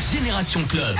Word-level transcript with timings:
Génération 0.00 0.64
Club. 0.64 0.96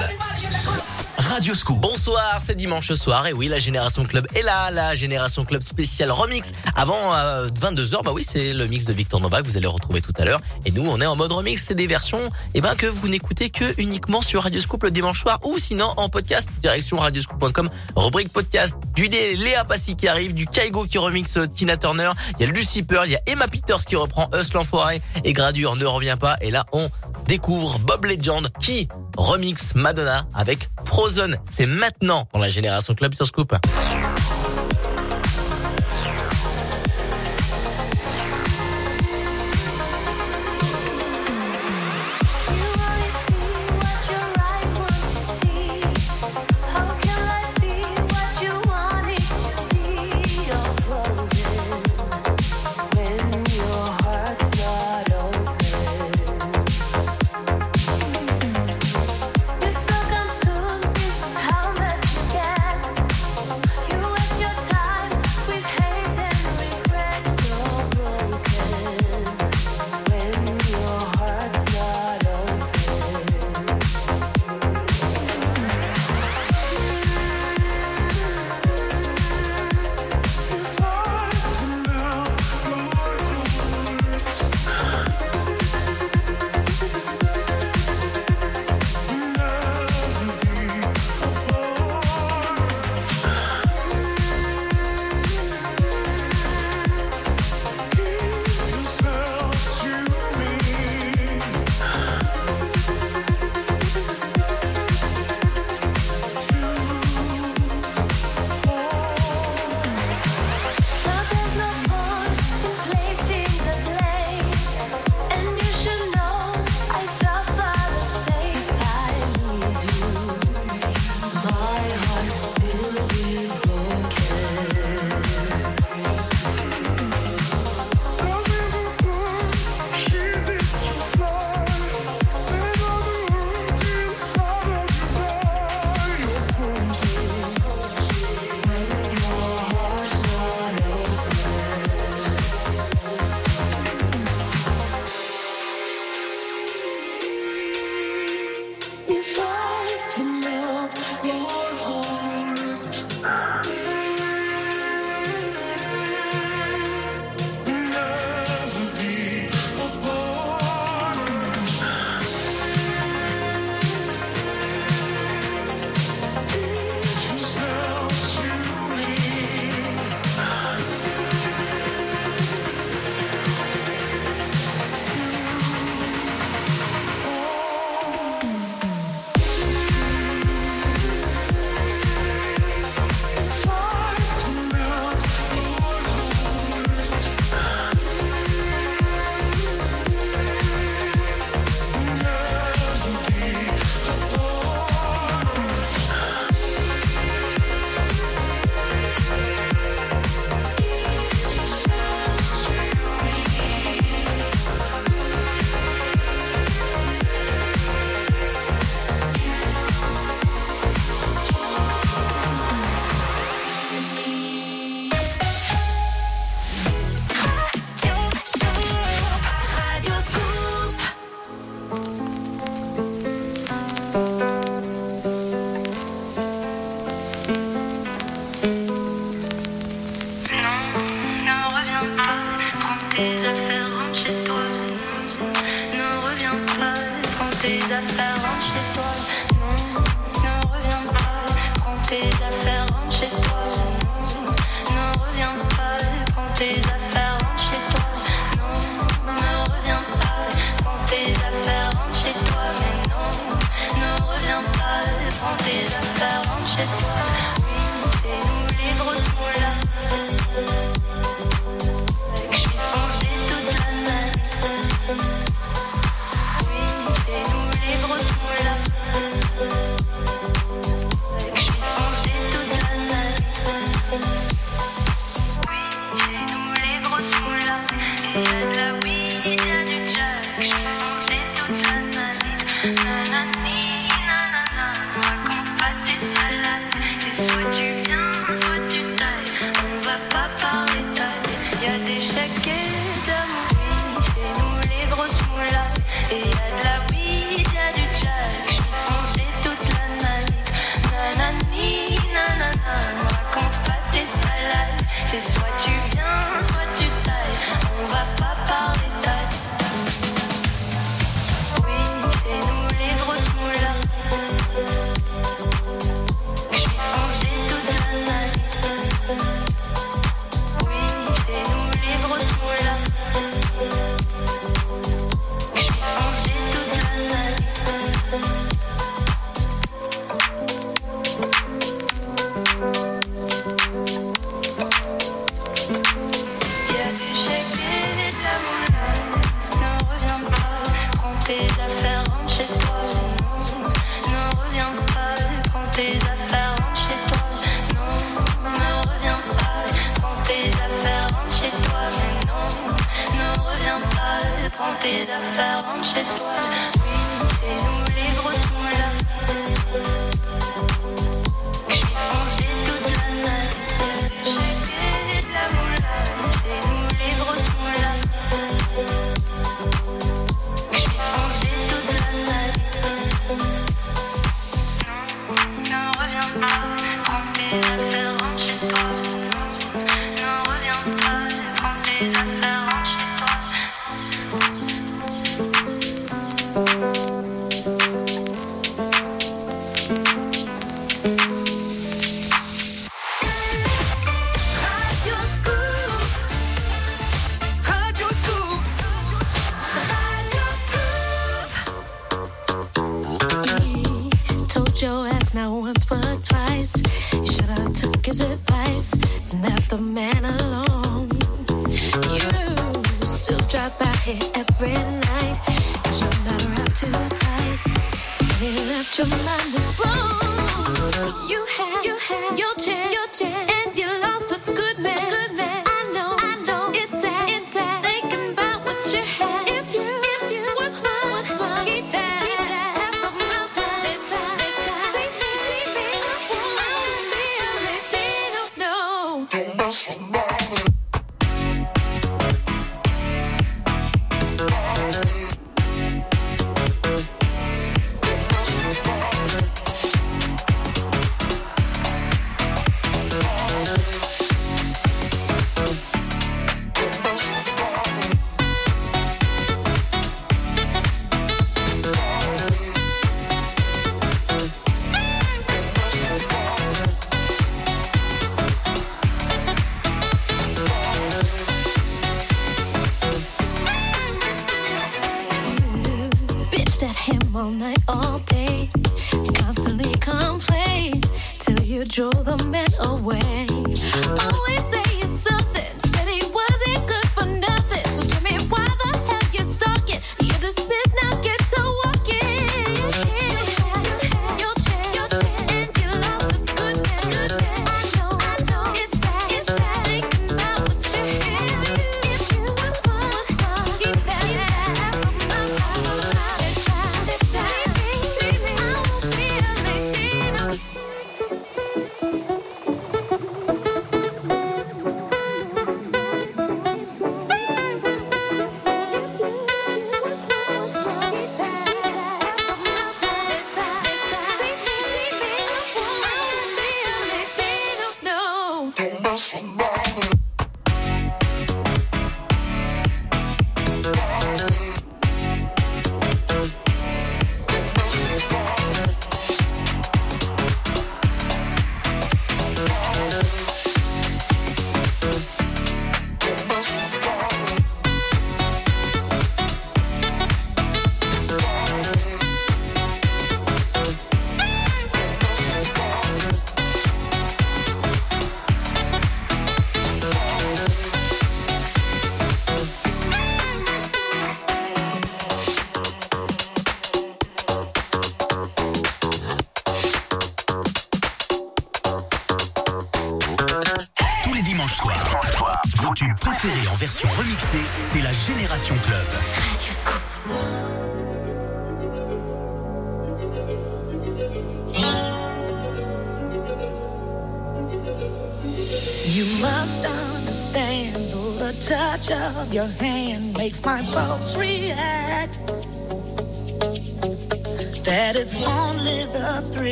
Radio 1.16 1.54
Scoop. 1.54 1.80
Bonsoir, 1.80 2.40
c'est 2.44 2.54
dimanche 2.54 2.92
soir 2.92 3.26
et 3.26 3.32
oui, 3.32 3.48
la 3.48 3.58
Génération 3.58 4.04
Club 4.04 4.26
est 4.34 4.42
là, 4.42 4.70
la 4.70 4.94
Génération 4.94 5.44
Club 5.44 5.62
spéciale 5.62 6.10
remix. 6.10 6.52
Avant 6.74 7.14
22h, 7.46 8.02
bah 8.04 8.10
oui, 8.12 8.24
c'est 8.26 8.52
le 8.52 8.66
mix 8.66 8.84
de 8.84 8.92
Victor 8.92 9.20
Nova 9.20 9.40
que 9.40 9.46
vous 9.46 9.56
allez 9.56 9.66
retrouver 9.66 10.02
tout 10.02 10.12
à 10.18 10.24
l'heure. 10.24 10.40
Et 10.66 10.70
nous, 10.70 10.86
on 10.86 11.00
est 11.00 11.06
en 11.06 11.16
mode 11.16 11.32
remix, 11.32 11.62
c'est 11.66 11.74
des 11.74 11.86
versions 11.86 12.30
eh 12.54 12.60
ben, 12.60 12.74
que 12.74 12.86
vous 12.86 13.08
n'écoutez 13.08 13.48
que 13.48 13.80
uniquement 13.80 14.20
sur 14.20 14.42
Radio 14.42 14.60
Scoop 14.60 14.82
le 14.82 14.90
dimanche 14.90 15.20
soir 15.20 15.38
ou 15.44 15.56
sinon 15.56 15.92
en 15.96 16.08
podcast, 16.08 16.48
direction 16.60 16.98
radioscoop.com, 16.98 17.70
rubrique 17.96 18.32
podcast, 18.32 18.76
du 18.94 19.08
Léa 19.08 19.64
Passy 19.64 19.96
qui 19.96 20.08
arrive, 20.08 20.34
du 20.34 20.46
Kaigo 20.46 20.84
qui 20.84 20.98
remix 20.98 21.38
Tina 21.54 21.76
Turner, 21.76 22.10
il 22.38 22.46
y 22.46 22.48
a 22.48 22.52
Lucy 22.52 22.82
Pearl, 22.82 23.08
il 23.08 23.12
y 23.12 23.16
a 23.16 23.22
Emma 23.26 23.48
Peters 23.48 23.84
qui 23.84 23.96
reprend 23.96 24.28
Us 24.34 24.52
l'enfoiré 24.52 25.00
et 25.24 25.32
Gradure 25.32 25.76
ne 25.76 25.86
revient 25.86 26.16
pas. 26.20 26.36
Et 26.40 26.50
là, 26.50 26.66
on 26.72 26.90
découvre 27.30 27.78
Bob 27.78 28.06
Legend 28.06 28.48
qui 28.58 28.88
remix 29.16 29.76
Madonna 29.76 30.26
avec 30.34 30.68
Frozen. 30.84 31.38
C'est 31.48 31.66
maintenant 31.66 32.26
dans 32.32 32.40
la 32.40 32.48
Génération 32.48 32.92
Club 32.92 33.14
sur 33.14 33.24
Scoop. 33.24 33.54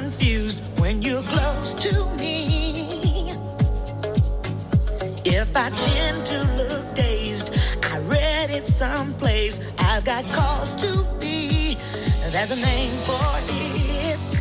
confused 0.00 0.58
when 0.80 1.02
you're 1.02 1.22
close 1.22 1.72
to 1.74 1.92
me. 2.18 3.30
If 5.24 5.56
I 5.56 5.70
tend 5.70 6.26
to 6.26 6.38
look 6.60 6.94
dazed, 6.96 7.56
I 7.82 8.00
read 8.00 8.50
it 8.50 8.66
someplace. 8.66 9.60
I've 9.78 10.04
got 10.04 10.24
cause 10.32 10.74
to 10.82 10.90
be. 11.20 11.76
There's 12.32 12.50
a 12.50 12.60
name 12.66 12.90
for 13.06 13.30
it. 13.50 14.33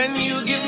And 0.00 0.16
you 0.16 0.42
give 0.46 0.59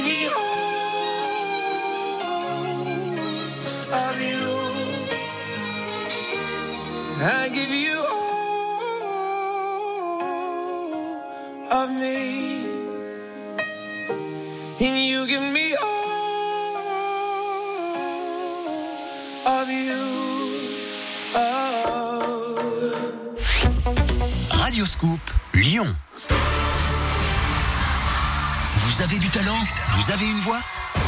Vous 30.05 30.11
avez 30.11 30.27
une 30.27 30.38
voix? 30.38 30.59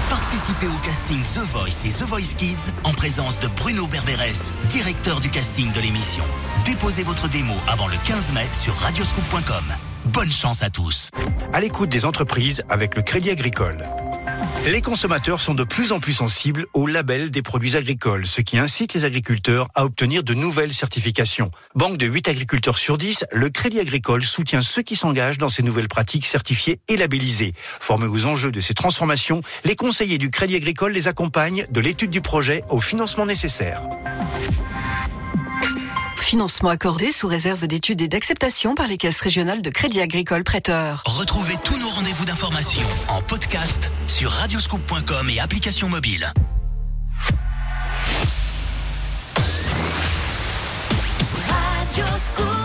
Participez 0.08 0.68
au 0.68 0.78
casting 0.84 1.20
The 1.20 1.44
Voice 1.50 1.84
et 1.84 1.88
The 1.88 2.06
Voice 2.06 2.34
Kids 2.36 2.70
en 2.84 2.92
présence 2.92 3.40
de 3.40 3.48
Bruno 3.48 3.88
Berberes, 3.88 4.54
directeur 4.68 5.20
du 5.20 5.30
casting 5.30 5.72
de 5.72 5.80
l'émission. 5.80 6.22
Déposez 6.64 7.02
votre 7.02 7.26
démo 7.26 7.54
avant 7.66 7.88
le 7.88 7.96
15 8.06 8.32
mai 8.34 8.46
sur 8.52 8.72
radioscoop.com. 8.76 9.64
Bonne 10.04 10.30
chance 10.30 10.62
à 10.62 10.70
tous. 10.70 11.10
à 11.52 11.58
l'écoute 11.58 11.88
des 11.88 12.04
entreprises 12.04 12.62
avec 12.68 12.94
le 12.94 13.02
Crédit 13.02 13.30
Agricole. 13.30 13.84
Les 14.66 14.80
consommateurs 14.80 15.42
sont 15.42 15.52
de 15.52 15.62
plus 15.62 15.92
en 15.92 16.00
plus 16.00 16.14
sensibles 16.14 16.64
au 16.72 16.86
label 16.86 17.30
des 17.30 17.42
produits 17.42 17.76
agricoles, 17.76 18.26
ce 18.26 18.40
qui 18.40 18.56
incite 18.56 18.94
les 18.94 19.04
agriculteurs 19.04 19.68
à 19.74 19.84
obtenir 19.84 20.24
de 20.24 20.32
nouvelles 20.32 20.72
certifications. 20.72 21.50
Banque 21.74 21.98
de 21.98 22.06
8 22.06 22.28
agriculteurs 22.28 22.78
sur 22.78 22.96
10, 22.96 23.26
le 23.30 23.50
Crédit 23.50 23.78
Agricole 23.78 24.24
soutient 24.24 24.62
ceux 24.62 24.80
qui 24.80 24.96
s'engagent 24.96 25.36
dans 25.36 25.50
ces 25.50 25.62
nouvelles 25.62 25.88
pratiques 25.88 26.24
certifiées 26.24 26.80
et 26.88 26.96
labellisées. 26.96 27.52
Formés 27.58 28.06
aux 28.06 28.24
enjeux 28.24 28.52
de 28.52 28.60
ces 28.62 28.72
transformations, 28.72 29.42
les 29.64 29.76
conseillers 29.76 30.16
du 30.16 30.30
Crédit 30.30 30.56
Agricole 30.56 30.92
les 30.92 31.08
accompagnent 31.08 31.66
de 31.70 31.80
l'étude 31.80 32.10
du 32.10 32.22
projet 32.22 32.62
au 32.70 32.80
financement 32.80 33.26
nécessaire. 33.26 33.82
Financement 36.24 36.70
accordé 36.70 37.12
sous 37.12 37.28
réserve 37.28 37.66
d'études 37.66 38.00
et 38.00 38.08
d'acceptation 38.08 38.74
par 38.74 38.86
les 38.86 38.96
caisses 38.96 39.20
régionales 39.20 39.60
de 39.60 39.68
crédit 39.68 40.00
agricole 40.00 40.42
prêteurs. 40.42 41.02
Retrouvez 41.04 41.54
tous 41.62 41.76
nos 41.76 41.88
rendez-vous 41.90 42.24
d'information 42.24 42.80
en 43.08 43.20
podcast 43.20 43.90
sur 44.06 44.30
radioscoop.com 44.30 45.28
et 45.28 45.38
application 45.38 45.90
mobile. 45.90 46.32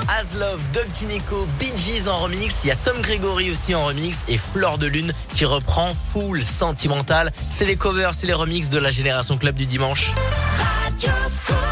As 0.07 0.33
Love, 0.35 0.61
Doug 0.71 0.87
Gineco, 0.97 1.45
Bee 1.59 1.73
Gees 1.75 2.07
en 2.07 2.17
remix. 2.17 2.63
Il 2.63 2.67
y 2.67 2.71
a 2.71 2.77
Tom 2.77 3.01
Gregory 3.01 3.51
aussi 3.51 3.75
en 3.75 3.83
remix 3.85 4.23
et 4.29 4.37
Fleur 4.37 4.77
de 4.77 4.87
Lune 4.87 5.11
qui 5.35 5.43
reprend 5.43 5.93
Full 6.13 6.45
Sentimental. 6.45 7.33
C'est 7.49 7.65
les 7.65 7.75
covers, 7.75 8.13
c'est 8.13 8.25
les 8.25 8.33
remixes 8.33 8.69
de 8.69 8.79
la 8.79 8.89
Génération 8.89 9.37
Club 9.37 9.55
du 9.55 9.65
dimanche. 9.65 10.13
Oh 10.15 11.69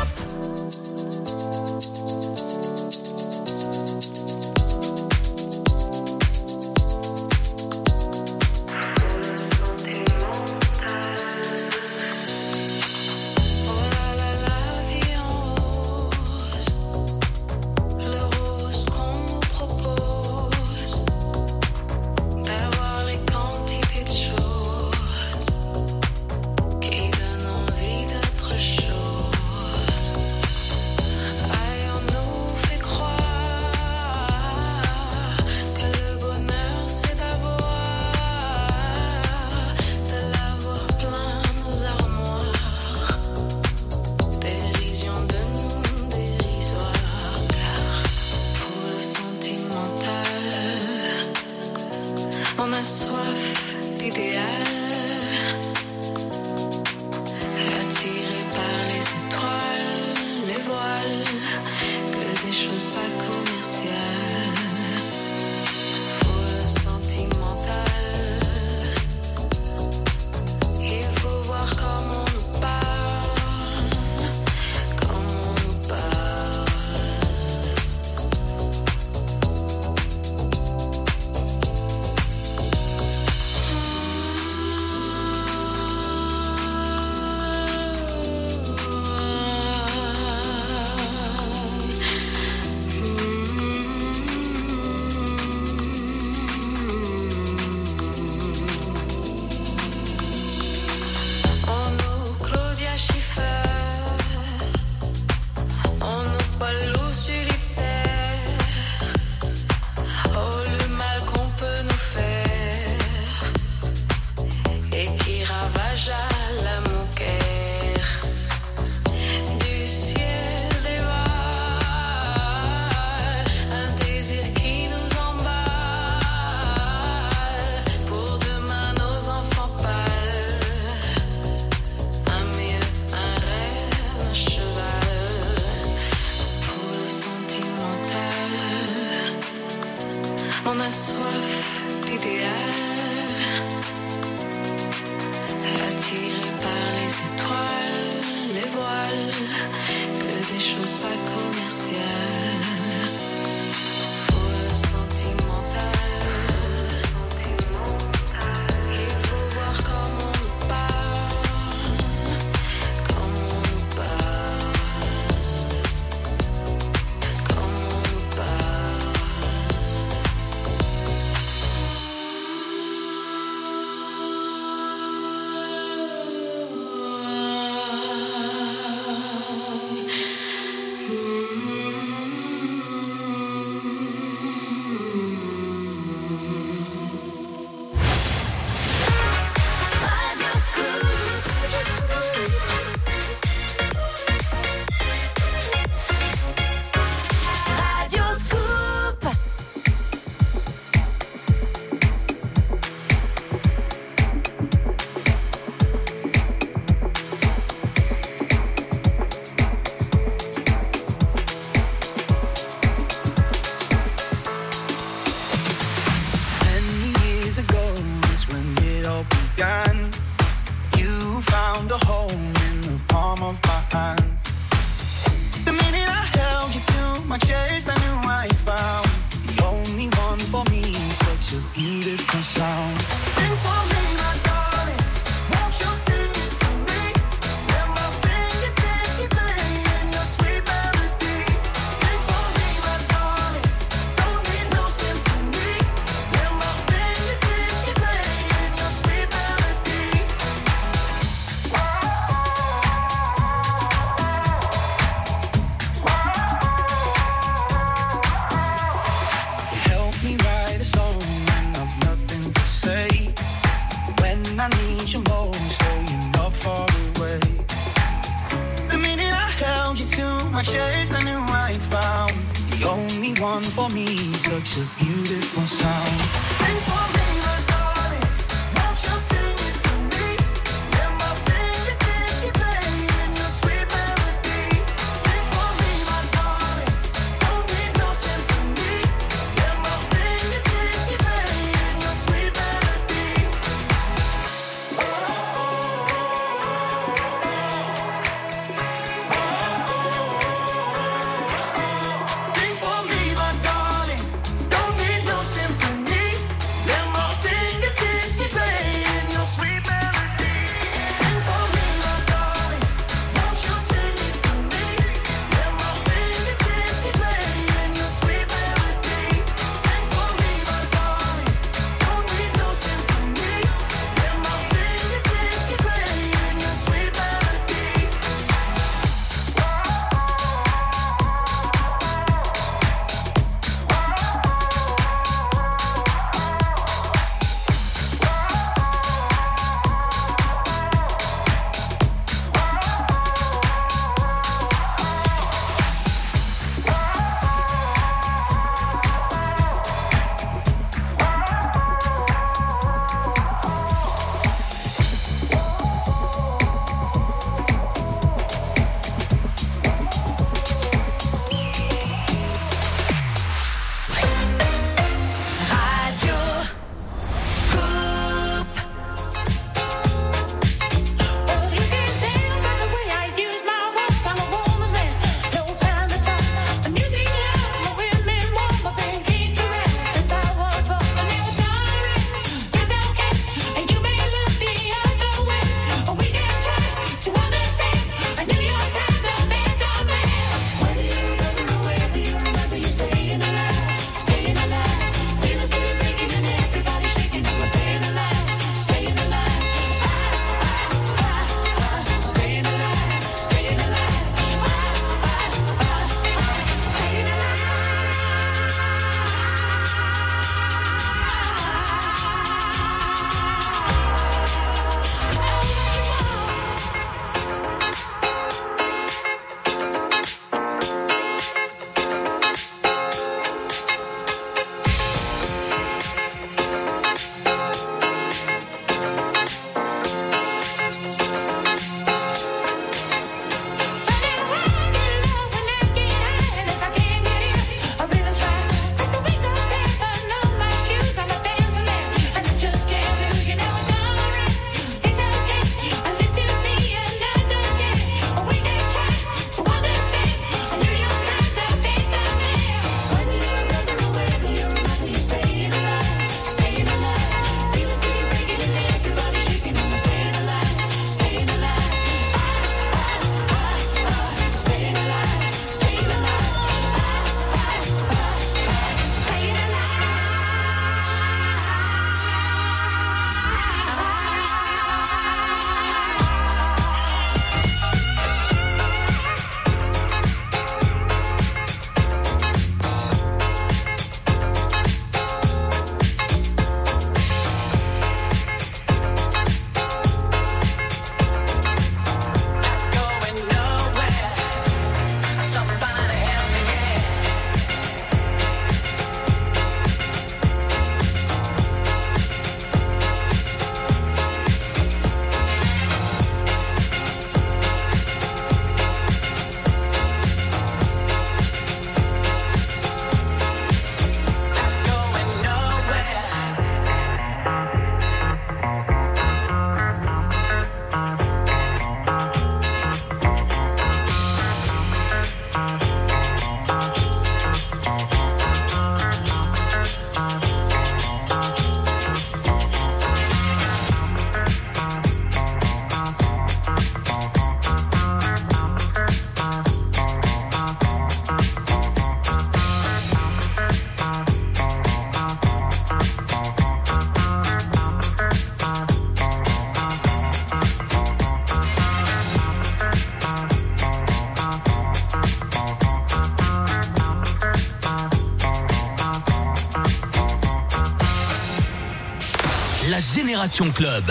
Club. 563.47 564.03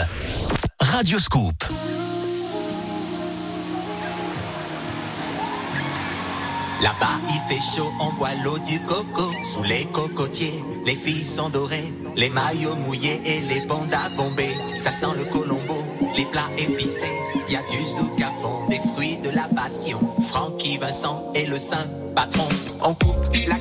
Radio 0.81 1.18
Scoop. 1.18 1.62
Là-bas, 6.81 7.20
il 7.29 7.40
fait 7.46 7.61
chaud, 7.61 7.92
on 8.01 8.14
boit 8.14 8.31
l'eau 8.42 8.59
du 8.61 8.81
coco. 8.81 9.31
Sous 9.42 9.62
les 9.64 9.85
cocotiers, 9.92 10.64
les 10.87 10.94
filles 10.94 11.27
sont 11.27 11.51
dorées. 11.51 11.92
Les 12.16 12.31
maillots 12.31 12.77
mouillés 12.77 13.20
et 13.27 13.40
les 13.42 13.61
pandas 13.61 14.09
bombés. 14.16 14.57
Ça 14.75 14.90
sent 14.90 15.14
le 15.18 15.25
colombo, 15.25 15.85
les 16.16 16.25
plats 16.25 16.49
épicés. 16.57 17.05
Y 17.51 17.57
a 17.57 17.61
du 17.70 17.85
zouk 17.85 18.18
à 18.22 18.31
fond, 18.31 18.66
des 18.70 18.79
fruits 18.79 19.18
de 19.18 19.29
la 19.29 19.49
passion. 19.55 20.01
Francky 20.22 20.79
Vincent 20.79 21.31
et 21.35 21.44
le 21.44 21.59
saint 21.59 21.87
patron. 22.14 22.49
On 22.83 22.94
coupe 22.94 23.37
la 23.46 23.55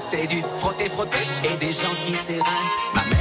C'est 0.00 0.26
du 0.26 0.42
frotter, 0.56 0.88
frotter 0.88 1.18
et 1.44 1.56
des 1.58 1.72
gens 1.74 1.94
qui 2.06 2.14
mère 3.10 3.19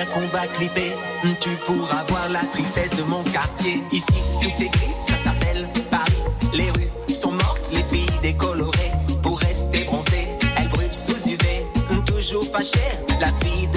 j'espère 0.00 0.12
qu'on 0.14 0.26
va 0.28 0.46
clipper. 0.46 0.92
Hmm, 1.24 1.32
Tu 1.40 1.50
pourras 1.66 2.04
voir 2.04 2.28
la 2.30 2.40
tristesse 2.52 2.94
de 2.96 3.02
mon 3.04 3.22
quartier. 3.24 3.82
Ici, 3.92 4.06
tout 4.40 4.62
est 4.62 4.68
gris, 4.68 4.94
ça 5.00 5.16
s'appelle 5.16 5.68
Paris. 5.90 6.22
Les 6.54 6.70
rues 6.70 7.12
sont 7.14 7.32
mortes, 7.32 7.70
les 7.72 7.82
filles 7.82 8.18
décolorées. 8.22 8.92
Pour 9.22 9.38
rester 9.40 9.84
bronzées, 9.84 10.28
elles 10.56 10.68
brûlent 10.68 10.92
sous 10.92 11.28
UV. 11.28 11.44
Hmm, 11.90 12.02
Toujours 12.04 12.44
fâchée, 12.44 12.78
la 13.20 13.26
fille 13.44 13.68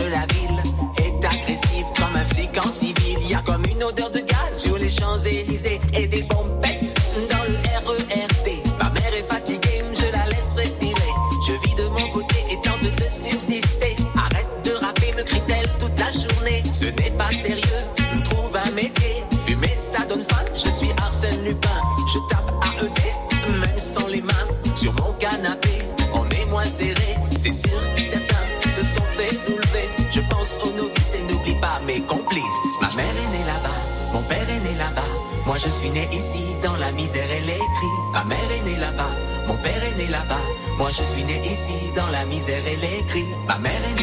Moi 35.53 35.59
je 35.59 35.69
suis 35.69 35.91
né 35.91 36.09
ici 36.11 36.55
dans 36.63 36.75
la 36.77 36.91
misère 36.93 37.29
et 37.29 37.41
les 37.41 37.59
cris. 37.77 37.97
Ma 38.11 38.23
mère 38.23 38.39
est 38.57 38.65
née 38.65 38.75
là-bas, 38.79 39.13
mon 39.45 39.55
père 39.57 39.83
est 39.83 39.97
né 39.99 40.07
là-bas. 40.07 40.41
Moi 40.79 40.89
je 40.89 41.03
suis 41.03 41.23
né 41.25 41.39
ici 41.45 41.93
dans 41.95 42.09
la 42.09 42.25
misère 42.25 42.65
et 42.65 42.75
les 42.77 43.03
cris. 43.05 43.27
Ma 43.47 43.59
mère 43.59 43.71
est 43.71 44.02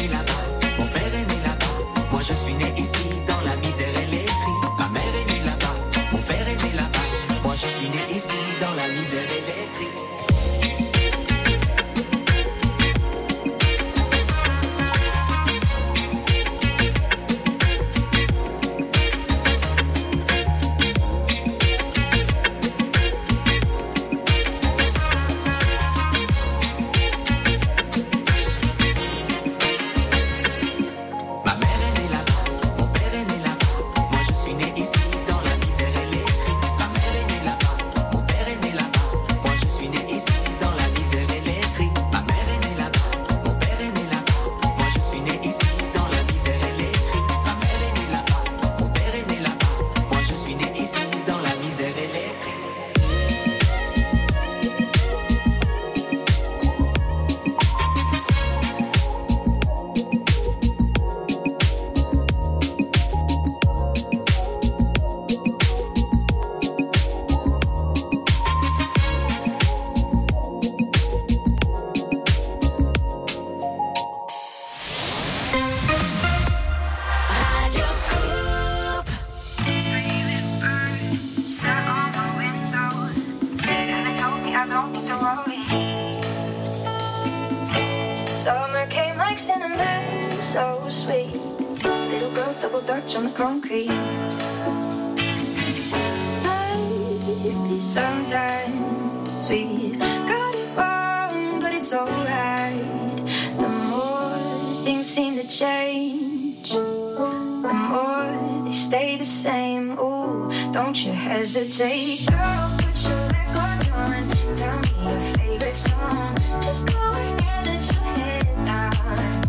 alright. 102.11 103.17
The 103.57 103.69
more 103.89 104.83
things 104.85 105.07
seem 105.07 105.35
to 105.37 105.47
change 105.47 106.71
the 106.71 107.73
more 107.73 108.63
they 108.65 108.71
stay 108.71 109.17
the 109.17 109.25
same. 109.25 109.97
Ooh, 109.99 110.49
don't 110.71 111.05
you 111.05 111.11
hesitate, 111.13 112.25
girl. 112.29 112.71
Put 112.77 113.03
your 113.07 113.17
records 113.35 113.89
on. 113.89 114.23
Tell 114.57 114.77
me 114.83 114.91
your 115.03 115.21
favorite 115.35 115.75
song. 115.75 116.35
Just 116.61 116.87
go 116.91 116.99
ahead 116.99 117.67
and 117.67 117.81
your 117.91 118.03
head 118.17 118.47
down. 118.65 119.43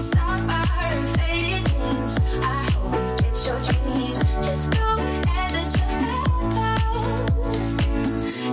Summer 0.00 0.64
and 0.88 1.06
faded 1.16 1.64
jeans. 1.68 2.12
I 2.42 2.54
hope 2.72 2.94
you 2.94 3.00
get 3.22 3.36
your 3.46 3.60
dreams. 3.68 4.18
Just 4.46 4.64
go 4.72 4.84
ahead 4.84 5.52
and 5.60 5.68
your 5.78 5.92
head 6.02 6.28
down. 6.58 6.96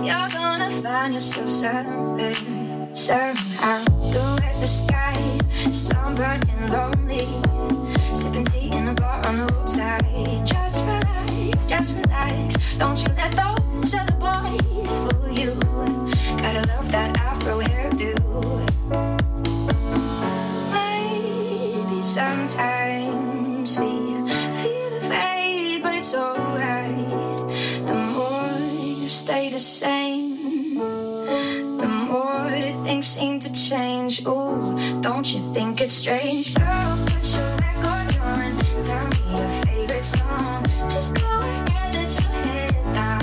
You're 0.04 0.30
gonna 0.30 0.70
find 0.70 1.10
yourself 1.14 1.48
somewhere, 1.48 2.34
somehow. 2.96 3.84
Blue 4.10 4.36
as 4.48 4.60
the 4.60 4.66
sky, 4.66 5.16
sunburned 5.70 6.48
and 6.48 6.70
lonely. 6.72 7.28
Sipping 8.14 8.44
tea 8.46 8.74
in 8.74 8.88
a 8.88 8.94
bar 8.94 9.24
on 9.26 9.36
the 9.36 9.52
roadside. 9.52 10.46
Just 10.46 10.84
relax, 10.84 11.66
just 11.66 11.96
relax. 11.96 12.76
Don't 12.78 12.98
you 13.02 13.12
let 13.14 13.32
those 13.32 13.94
other 13.94 14.16
boys 14.16 14.98
fool 14.98 15.30
you. 15.30 15.54
Gotta 16.38 16.66
love 16.68 16.90
that 16.90 17.18
afro 17.18 17.60
hairdo. 17.60 18.14
Maybe 20.72 22.02
sometimes 22.02 22.75
seem 33.16 33.40
to 33.40 33.50
change. 33.50 34.26
Ooh, 34.26 34.76
don't 35.00 35.26
you 35.32 35.40
think 35.54 35.80
it's 35.80 35.94
strange, 35.94 36.54
girl? 36.54 36.98
Put 37.06 37.24
your 37.34 37.48
records 37.64 38.18
on. 38.18 38.50
Tell 38.86 39.06
me 39.12 39.20
your 39.32 39.48
favorite 39.64 40.04
song. 40.04 40.62
Just 40.92 41.16
go 41.16 41.24
ahead, 41.24 41.94
let 41.94 42.12
your 42.20 42.32
head 42.44 42.74
down. 42.92 43.20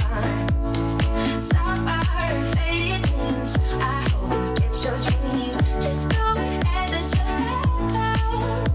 Sapphire 1.37 2.41
faded 2.53 3.03
jeans. 3.05 3.49
I 3.91 3.95
hope 4.09 4.33
you 4.33 4.55
get 4.61 4.73
your 4.83 4.97
dreams. 5.05 5.57
Just 5.85 6.03
go 6.09 6.23
ahead, 6.41 6.89
let 6.95 7.07
your 7.13 7.29
head 7.43 7.67
down. 7.97 8.65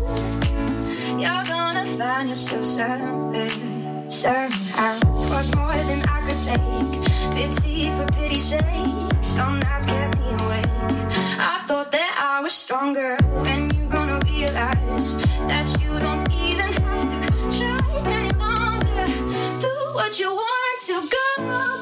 You're 1.23 1.47
gonna 1.53 1.87
find 1.99 2.29
yourself 2.29 2.63
somewhere, 2.63 3.51
somehow. 4.09 4.95
Twas 5.27 5.49
more 5.57 5.81
than 5.89 6.01
I 6.07 6.19
could 6.27 6.41
take. 6.49 6.95
Pity 7.35 7.91
for 7.97 8.07
pity's 8.15 8.45
sake. 8.51 9.13
Some 9.21 9.59
nights 9.59 9.87
kept 9.87 10.17
me 10.21 10.29
awake. 10.31 10.98
I 11.39 11.63
thought 11.67 11.93
that 11.93 12.13
I 12.19 12.41
was 12.43 12.53
stronger. 12.53 13.17
When 13.45 13.71
you 13.71 13.87
gonna 13.89 14.19
realize 14.25 15.17
that 15.47 15.67
you 15.81 15.99
don't 16.01 16.27
even 16.35 16.73
have 16.83 17.05
to 17.13 17.19
try 17.57 17.79
any 18.13 18.31
longer. 18.45 19.07
Do 19.61 19.75
what 19.95 20.19
you 20.19 20.31
want 20.35 20.79
to 20.87 20.95
go. 21.17 21.27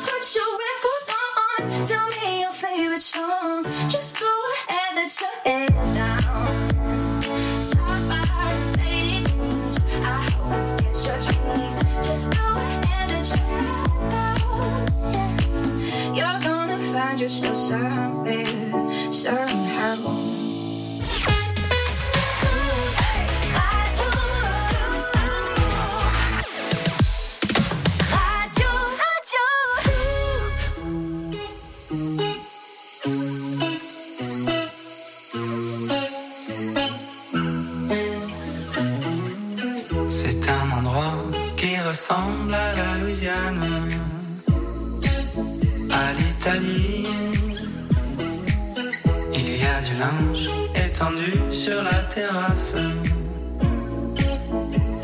Put 0.05 0.23
your 0.37 0.51
records 0.67 1.09
on. 1.23 1.61
Tell 1.89 2.09
me 2.19 2.41
your 2.43 2.53
favorite 2.53 3.01
song. 3.01 3.65
Just 3.89 4.21
go 4.21 4.33
ahead, 4.69 4.97
let 4.97 5.21
your 5.21 5.37
head 5.45 5.73
down. 5.95 7.23
Stop 7.59 7.99
Sapphire 7.99 8.61
faded 8.77 9.25
dreams. 9.31 9.77
I 10.05 10.19
hope 10.37 10.81
you 10.83 10.93
your 11.07 11.19
dreams. 11.27 11.79
Just 12.07 12.27
go 12.37 12.45
ahead, 12.45 13.07
let 13.11 13.27
your 13.33 13.47
head 13.57 14.11
down. 14.11 14.37
You're 16.17 16.41
gonna 16.41 16.79
find 16.79 17.21
yourself 17.21 17.57
somewhere, 17.57 18.86
C'est 40.09 40.49
un 40.49 40.79
endroit 40.79 41.15
qui 41.57 41.77
ressemble 41.81 42.55
à 42.55 42.75
la 42.75 42.99
Louisiane, 42.99 43.61
à 45.91 46.13
l'Italie. 46.13 47.46
Il 49.39 49.61
y 49.61 49.67
a 49.67 49.81
du 49.83 49.95
linge 49.97 50.49
étendu 50.87 51.33
sur 51.51 51.83
la 51.83 52.03
terrasse, 52.05 52.75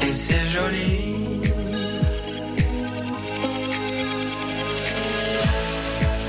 et 0.01 0.13
c'est 0.13 0.49
joli. 0.49 1.41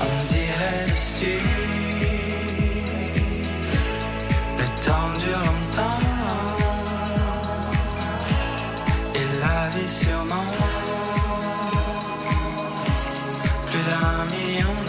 On 0.00 0.24
dirait 0.28 0.84
dessus, 0.90 1.40
le 4.58 4.66
temps 4.84 5.10
dure 5.20 5.38
longtemps. 5.38 5.98
Et 9.14 9.26
la 9.40 9.68
vie 9.70 9.88
sûrement 9.88 10.46
plus 13.70 13.84
d'un 13.90 14.24
million 14.36 14.83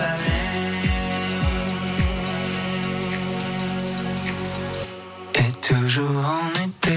toujours 5.68 6.05
en 6.05 6.49
été. 6.51 6.95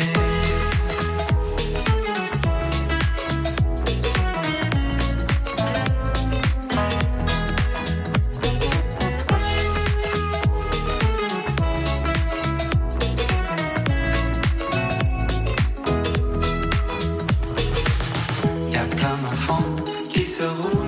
Y 18.70 18.76
a 18.76 18.84
plein 18.84 19.16
d'enfants 19.22 19.64
qui 20.12 20.24
se 20.26 20.42
roulent 20.42 20.87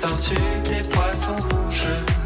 une 0.00 0.06
tortue, 0.06 0.34
des 0.64 0.88
poissons 0.88 1.36
rouges. 1.36 2.17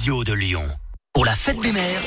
Radio 0.00 0.24
de 0.24 0.32
Lyon. 0.32 0.64
Pour 1.12 1.26
la 1.26 1.34
fête 1.34 1.60
des 1.60 1.72
mères, 1.72 2.00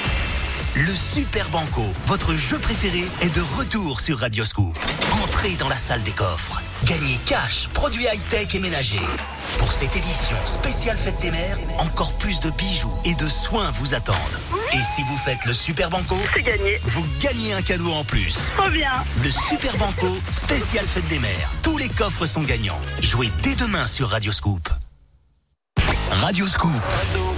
le 0.76 0.96
Super 0.96 1.48
Banco, 1.50 1.84
votre 2.08 2.34
jeu 2.34 2.58
préféré, 2.58 3.04
est 3.22 3.36
de 3.36 3.42
retour 3.56 4.02
sur 4.02 4.18
Radio 4.18 4.46
Scoop. 4.46 4.76
Entrez 5.24 5.52
dans 5.60 5.70
la 5.70 5.78
salle 5.78 6.02
des 6.02 6.12
coffres. 6.12 6.60
Gagnez 6.86 7.20
cash, 7.28 7.68
produits 7.72 8.06
high-tech 8.12 8.56
et 8.56 8.60
ménagers. 8.60 9.00
Pour 9.60 9.72
cette 9.72 9.96
édition 9.96 10.36
spéciale 10.48 10.98
fête 10.98 11.22
des 11.22 11.30
mères, 11.30 11.56
encore 11.78 12.14
plus 12.14 12.40
de 12.40 12.50
bijoux 12.50 12.92
et 13.06 13.14
de 13.14 13.30
soins 13.30 13.70
vous 13.70 13.94
attendent. 13.94 14.16
Et 14.74 14.82
si 14.82 15.04
vous 15.04 15.18
faites 15.18 15.46
le 15.46 15.54
Super 15.54 15.92
Banco, 15.92 16.18
C'est 16.34 16.42
gagné. 16.42 16.80
vous 16.86 17.06
gagnez 17.22 17.54
un 17.54 17.62
cadeau 17.62 17.92
en 17.92 18.04
plus. 18.04 18.50
Trop 18.58 18.72
bien. 18.72 19.04
Le 19.24 19.30
Super 19.30 19.78
Banco, 19.78 20.08
spécial 20.32 20.88
fête 20.88 21.08
des 21.10 21.20
mères. 21.20 21.52
Tous 21.62 21.78
les 21.78 21.90
coffres 21.90 22.26
sont 22.26 22.42
gagnants. 22.42 22.82
Jouez 23.04 23.30
dès 23.44 23.54
demain 23.54 23.86
sur 23.86 24.10
Radio 24.10 24.32
Scoop. 24.32 24.68
Radio 26.10 26.48
Scoop. 26.48 26.72
Radio 26.72 26.82
Scoop. 26.82 26.82
Radio 26.82 27.28
Scoop. 27.28 27.33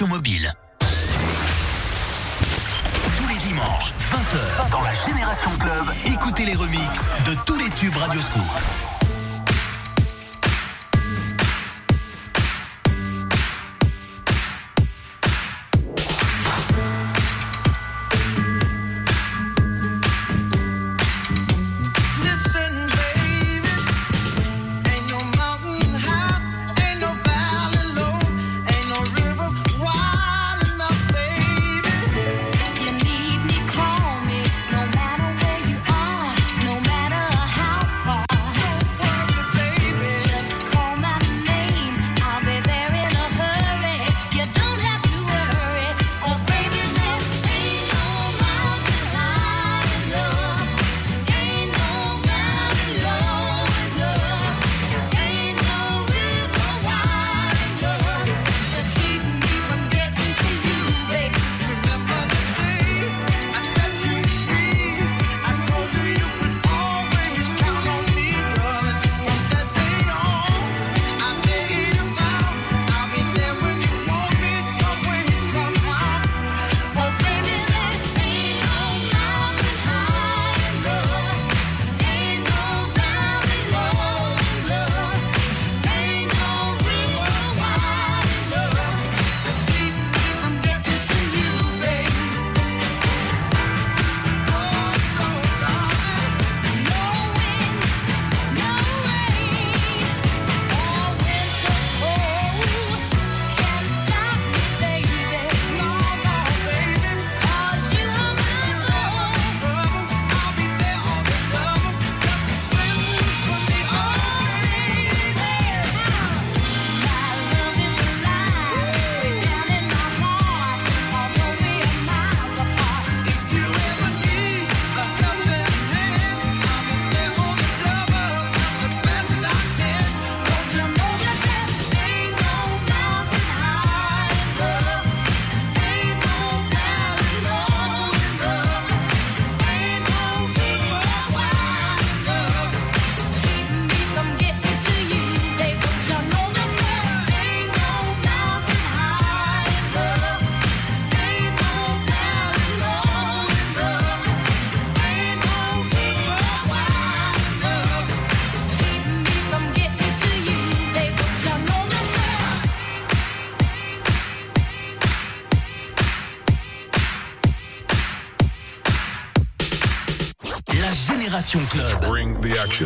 application 0.00 0.08
mobile. 0.08 0.69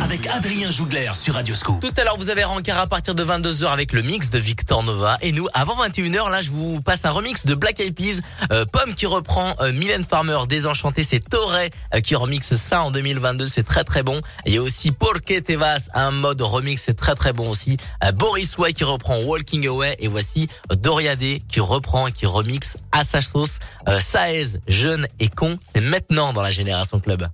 Avec 0.01 0.25
Adrien 0.27 0.71
Jougler 0.71 1.11
sur 1.13 1.35
Radioscope. 1.35 1.79
Tout 1.79 1.93
à 1.95 2.03
l'heure, 2.03 2.17
vous 2.17 2.31
avez 2.31 2.43
Rancard 2.43 2.79
à 2.79 2.87
partir 2.87 3.13
de 3.13 3.23
22h 3.23 3.67
avec 3.67 3.93
le 3.93 4.01
mix 4.01 4.31
de 4.31 4.39
Victor 4.39 4.81
Nova. 4.81 5.17
Et 5.21 5.31
nous, 5.31 5.47
avant 5.53 5.75
21h, 5.85 6.31
là, 6.31 6.41
je 6.41 6.49
vous 6.49 6.81
passe 6.81 7.05
un 7.05 7.11
remix 7.11 7.45
de 7.45 7.53
Black 7.53 7.79
Eyed 7.79 7.93
Peas. 7.93 8.21
Euh, 8.51 8.65
Pomme 8.65 8.95
qui 8.95 9.05
reprend 9.05 9.53
euh, 9.61 9.71
Mylène 9.71 10.03
Farmer, 10.03 10.39
Désenchanté. 10.49 11.03
C'est 11.03 11.19
Toré 11.19 11.69
euh, 11.93 11.99
qui 11.99 12.15
remixe 12.15 12.55
ça 12.55 12.81
en 12.81 12.89
2022. 12.89 13.47
C'est 13.47 13.63
très 13.63 13.83
très 13.83 14.01
bon. 14.01 14.21
Il 14.47 14.53
y 14.53 14.57
a 14.57 14.61
aussi 14.63 14.91
Porqué 14.91 15.43
Tevas, 15.43 15.89
un 15.93 16.09
mode 16.09 16.41
remix. 16.41 16.81
C'est 16.81 16.95
très 16.95 17.13
très 17.13 17.31
bon 17.31 17.47
aussi. 17.49 17.77
Euh, 18.03 18.11
Boris 18.11 18.57
Way 18.57 18.73
qui 18.73 18.85
reprend 18.85 19.19
Walking 19.19 19.67
Away. 19.67 19.97
Et 19.99 20.07
voici 20.07 20.47
Doriadé 20.75 21.43
qui 21.47 21.59
reprend 21.59 22.07
et 22.07 22.11
qui 22.11 22.25
remixe 22.25 22.77
à 22.91 23.03
sa 23.03 23.21
sauce. 23.21 23.59
Saez, 23.99 24.59
jeune 24.67 25.07
et 25.19 25.29
con. 25.29 25.59
C'est 25.71 25.81
maintenant 25.81 26.33
dans 26.33 26.41
la 26.41 26.51
génération 26.51 26.99
club. 26.99 27.27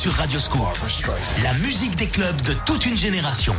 sur 0.00 0.12
Radio 0.12 0.38
Radioscope. 0.38 0.78
La 1.42 1.52
musique 1.58 1.94
des 1.94 2.06
clubs 2.06 2.40
de 2.40 2.54
toute 2.64 2.86
une 2.86 2.96
génération. 2.96 3.54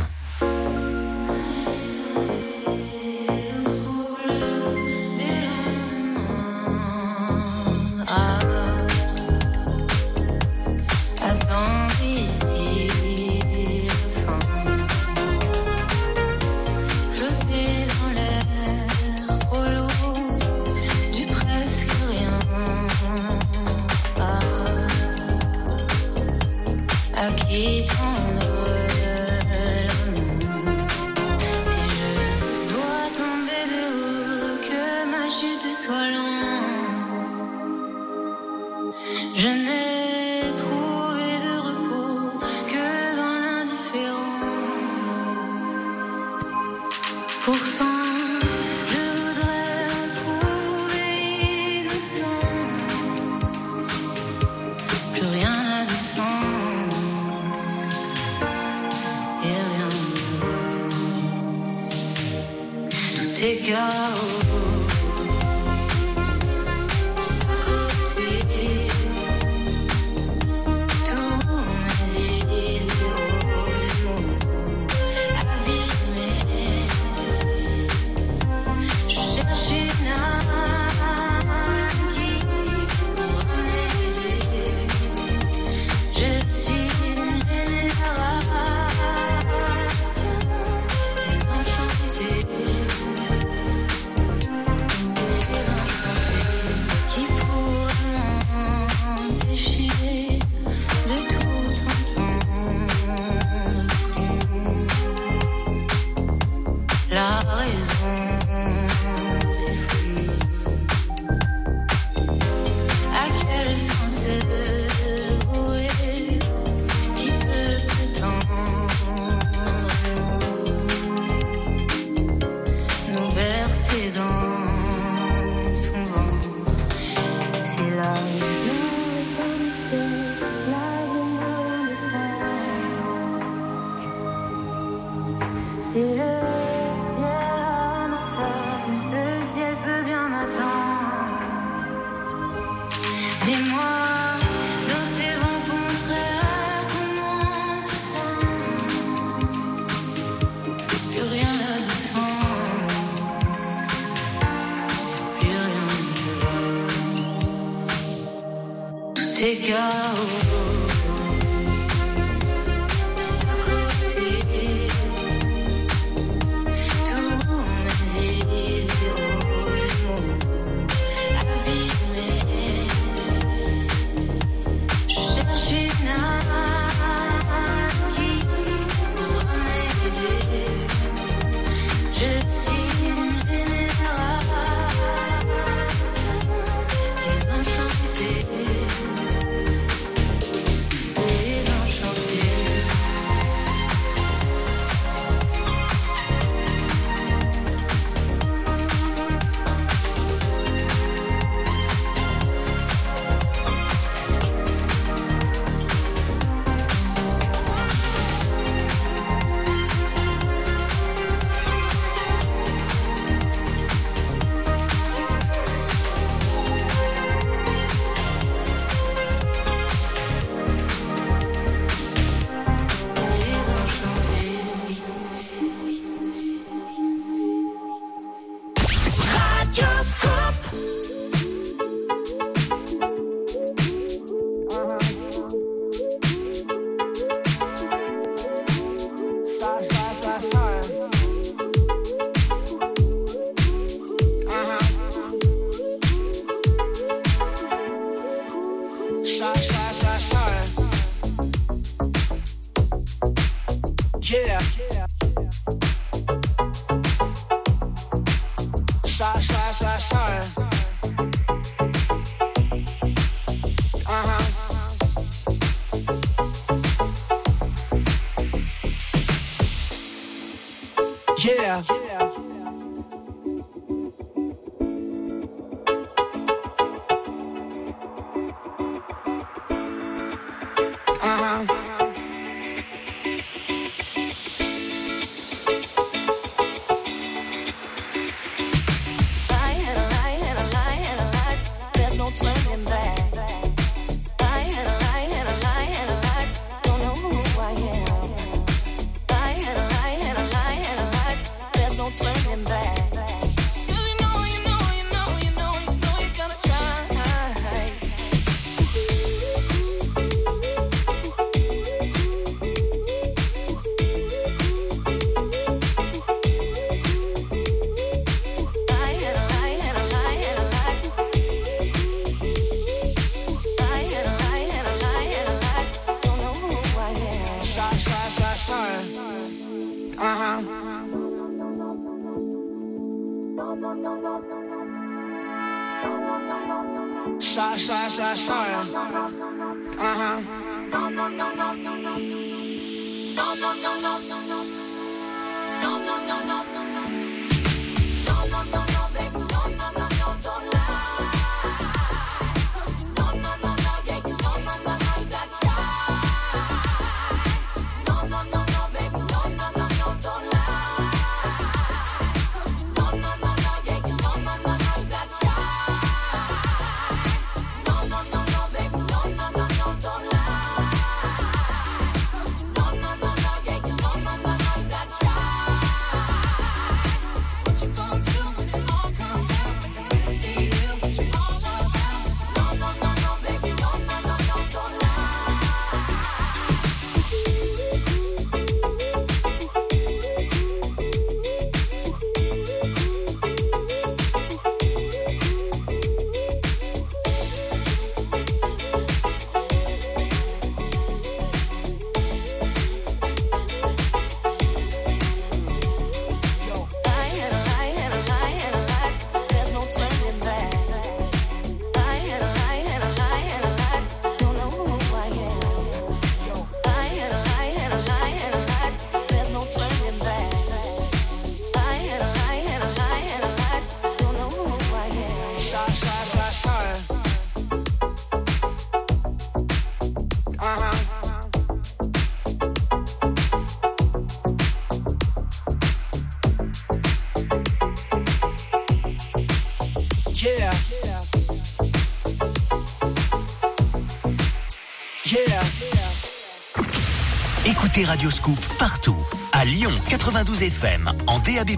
Écoutez 448.02 448.10
Radio 448.10 448.30
Scoop 448.30 448.58
partout. 448.78 449.16
À 449.52 449.64
Lyon 449.64 449.92
92 450.08 450.62
FM, 450.62 451.10
en 451.28 451.38
DAB+, 451.38 451.70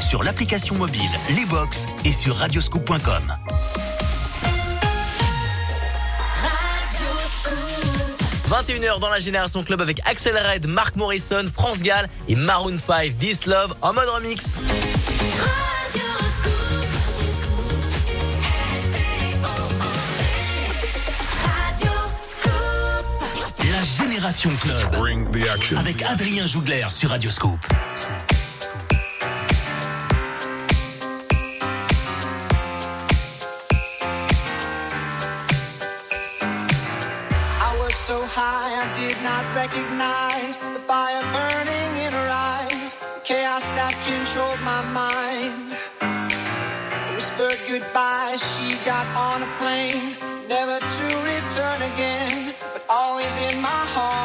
sur 0.00 0.22
l'application 0.24 0.74
mobile, 0.74 1.10
les 1.36 1.44
box 1.46 1.86
et 2.04 2.12
sur 2.12 2.34
radioscoop.com. 2.36 3.36
21h 8.48 8.98
dans 8.98 9.10
la 9.10 9.20
Génération 9.20 9.62
Club 9.62 9.80
avec 9.80 10.00
Axel 10.06 10.36
Red, 10.36 10.66
Mark 10.66 10.96
Morrison, 10.96 11.44
France 11.52 11.82
Gall 11.82 12.08
et 12.28 12.34
Maroon 12.34 12.78
5, 12.78 13.18
This 13.18 13.46
Love 13.46 13.76
en 13.82 13.92
mode 13.92 14.08
remix. 14.08 14.60
Génération 24.20 24.50
Club. 24.60 25.78
Avec 25.78 26.02
Adrien 26.02 26.44
Jougler 26.44 26.84
sur 26.90 27.08
Radio 27.08 27.30
Scoop. 27.30 27.58
I 37.62 37.72
was 37.80 37.94
so 37.94 38.20
high, 38.26 38.84
I 38.84 38.92
did 38.92 39.16
not 39.24 39.46
recognize 39.54 40.58
the 40.74 40.80
fire 40.86 41.22
burning 41.32 42.04
in 42.04 42.12
her 42.12 42.28
eyes, 42.30 42.92
the 43.00 43.22
chaos 43.24 43.64
that 43.74 43.94
controlled 44.04 44.60
my 44.62 44.82
mind. 44.92 45.72
Whispered 47.14 47.58
goodbye, 47.70 48.36
she 48.36 48.76
got 48.84 49.06
on 49.16 49.42
a 49.42 49.48
plane, 49.56 50.14
never 50.46 50.78
to 50.78 51.04
return 51.24 51.80
again, 51.94 52.52
in 53.36 53.60
my 53.60 53.68
heart. 53.68 54.19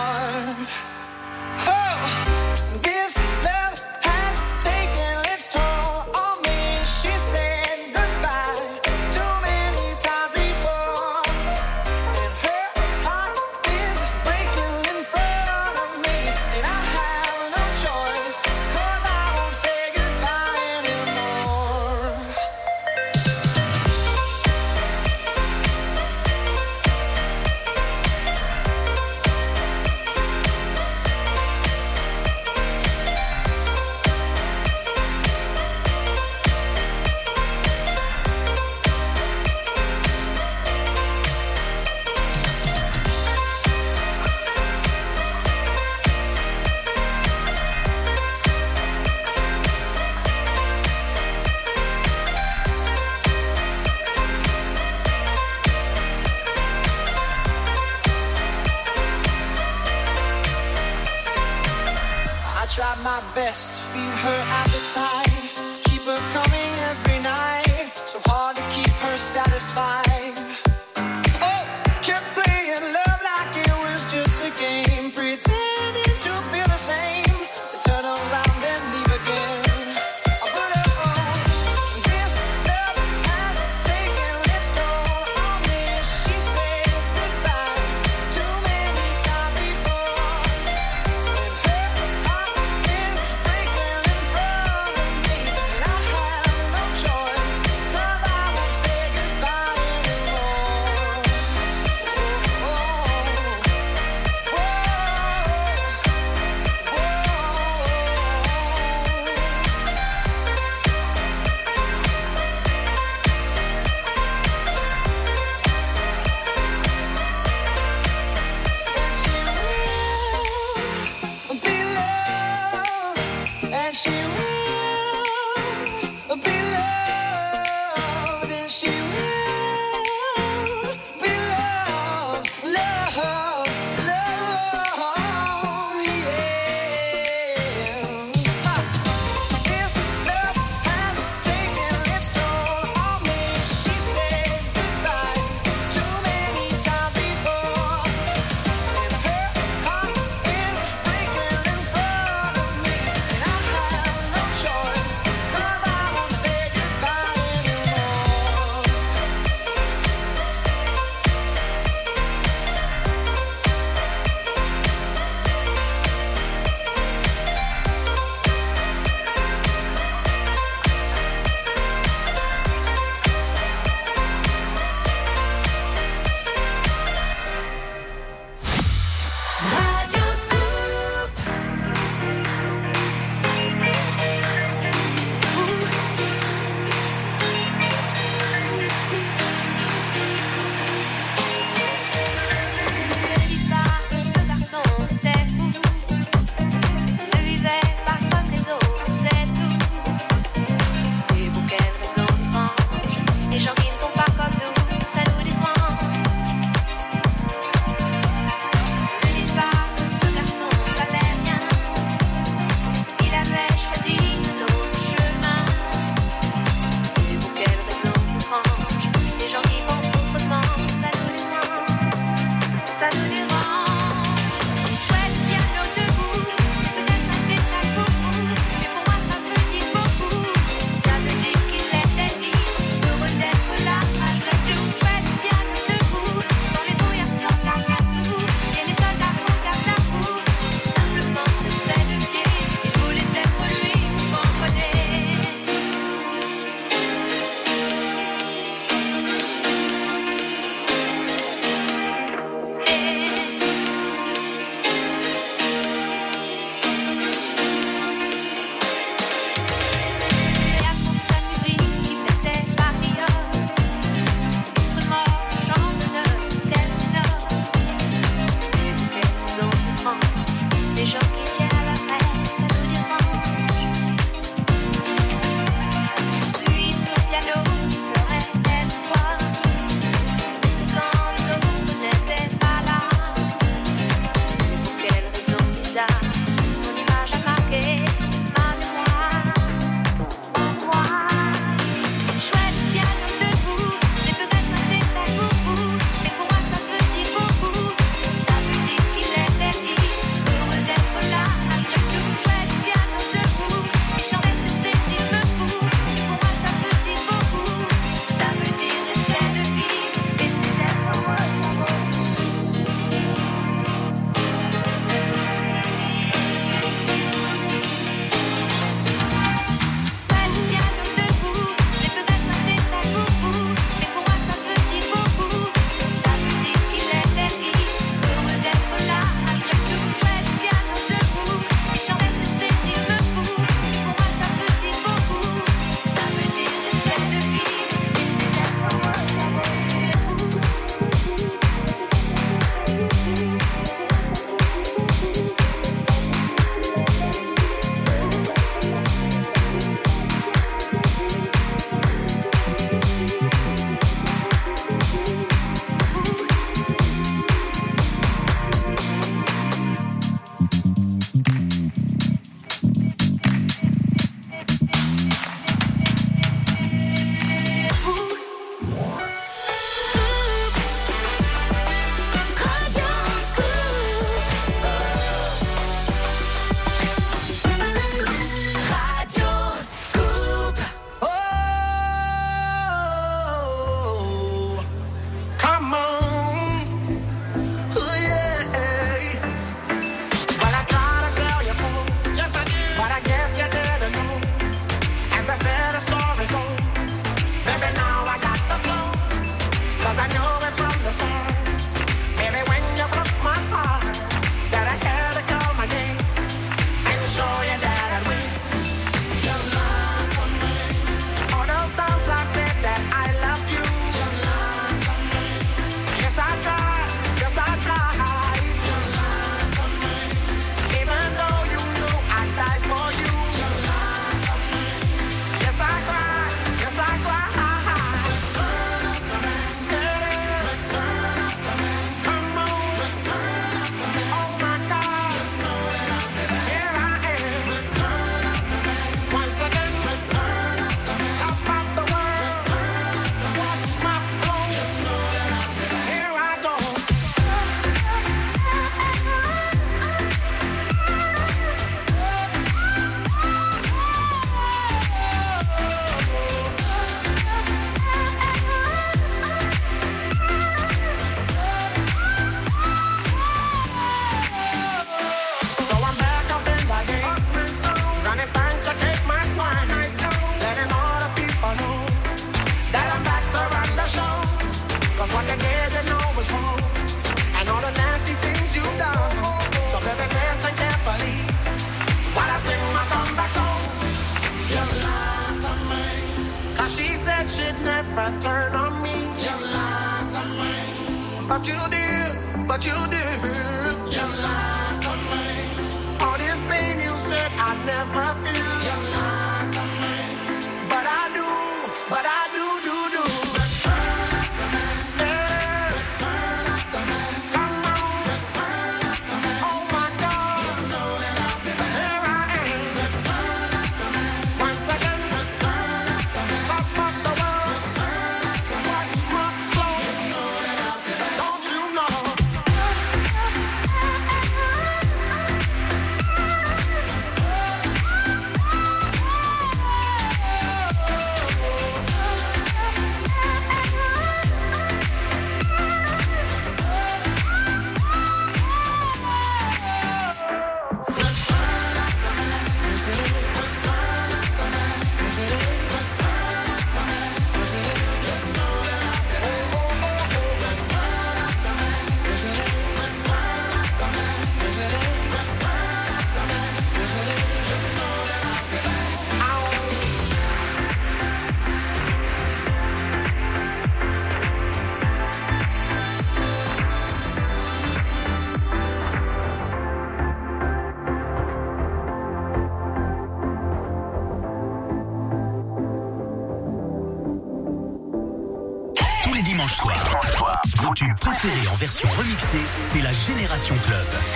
en 581.72 581.76
version 581.76 582.10
remixée, 582.10 582.66
c'est 582.82 583.02
la 583.02 583.12
Génération 583.12 583.76
Club. 583.84 584.35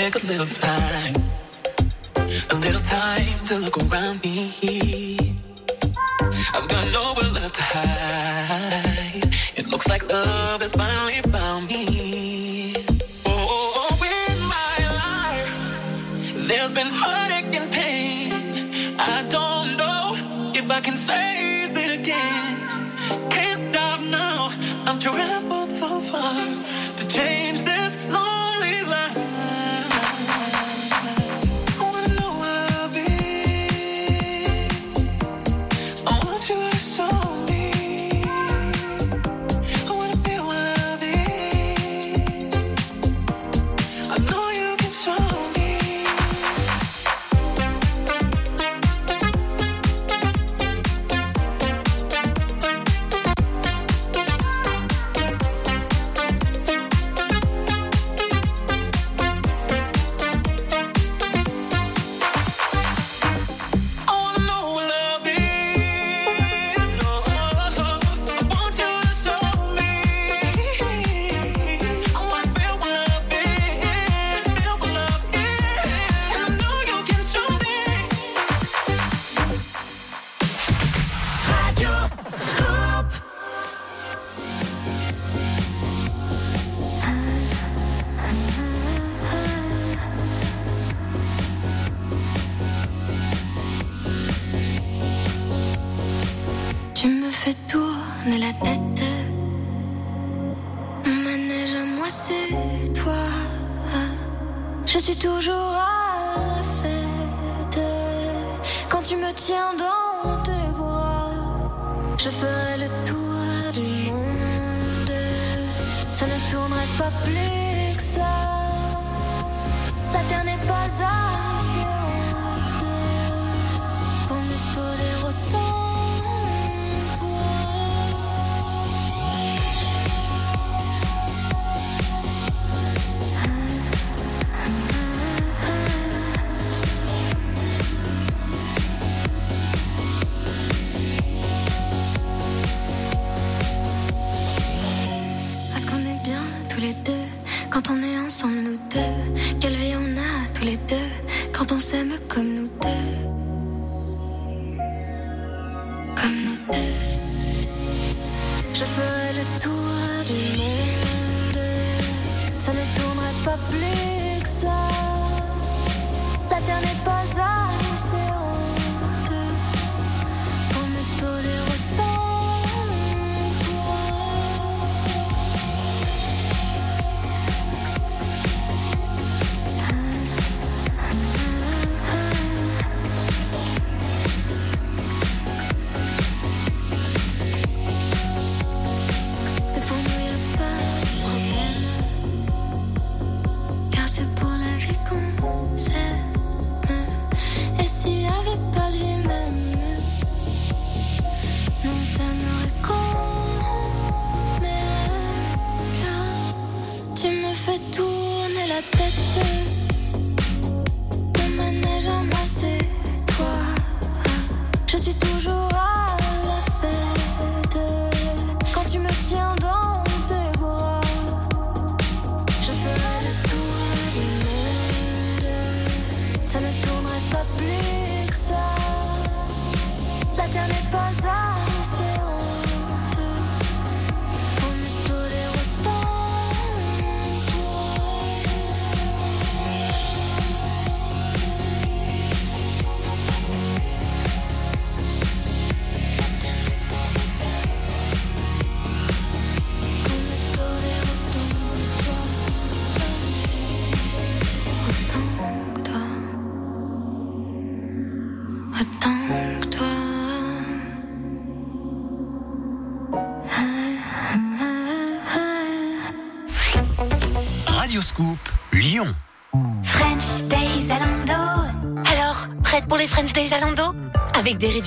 take 0.00 0.22
a 0.22 0.26
little 0.26 0.46
time, 0.46 1.14
a 2.16 2.54
little 2.54 2.80
time 3.00 3.38
to 3.44 3.54
look 3.58 3.76
around 3.84 4.16
me. 4.24 5.18
I've 6.54 6.68
got 6.74 6.84
nowhere 6.98 7.30
left 7.38 7.54
to 7.56 7.64
hide. 7.74 9.26
It 9.56 9.66
looks 9.68 9.86
like 9.88 10.02
love 10.08 10.62
has 10.62 10.72
finally 10.72 11.20
found 11.34 11.68
me. 11.68 12.74
Oh, 13.26 13.56
oh, 13.56 13.68
oh 13.82 13.96
in 14.16 14.38
my 14.56 14.76
life, 15.02 16.48
there's 16.48 16.72
been 16.72 16.90
heartache 16.90 17.54
and 17.60 17.70
pain. 17.70 18.32
I 18.98 19.18
don't 19.36 19.76
know 19.80 20.02
if 20.60 20.70
I 20.70 20.80
can 20.80 20.96
face 20.96 21.74
it 21.84 21.92
again. 22.00 22.50
Can't 23.34 23.58
stop 23.68 24.00
now. 24.00 24.48
I'm 24.86 24.98
trapped. 24.98 25.49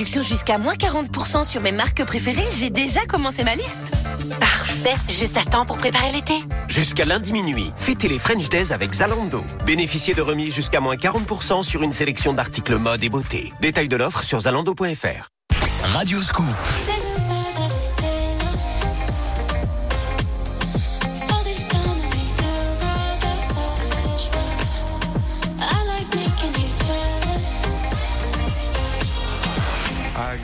jusqu'à 0.05 0.57
moins 0.57 0.75
40% 0.75 1.43
sur 1.45 1.61
mes 1.61 1.71
marques 1.71 2.03
préférées, 2.03 2.47
j'ai 2.51 2.69
déjà 2.69 3.01
commencé 3.05 3.43
ma 3.43 3.55
liste. 3.55 3.79
Parfait, 4.39 4.95
juste 5.09 5.37
à 5.37 5.45
temps 5.45 5.65
pour 5.65 5.77
préparer 5.77 6.11
l'été. 6.11 6.33
Jusqu'à 6.67 7.05
lundi 7.05 7.31
minuit, 7.31 7.71
fêtez 7.75 8.07
les 8.07 8.19
French 8.19 8.49
Days 8.49 8.73
avec 8.73 8.93
Zalando. 8.93 9.43
Bénéficiez 9.65 10.13
de 10.13 10.21
remises 10.21 10.55
jusqu'à 10.55 10.81
moins 10.81 10.95
40% 10.95 11.63
sur 11.63 11.83
une 11.83 11.93
sélection 11.93 12.33
d'articles 12.33 12.77
mode 12.77 13.03
et 13.03 13.09
beauté. 13.09 13.53
Détail 13.61 13.87
de 13.87 13.95
l'offre 13.95 14.23
sur 14.23 14.41
zalando.fr. 14.41 15.29
Radio 15.83 16.21
Scoop. 16.21 16.92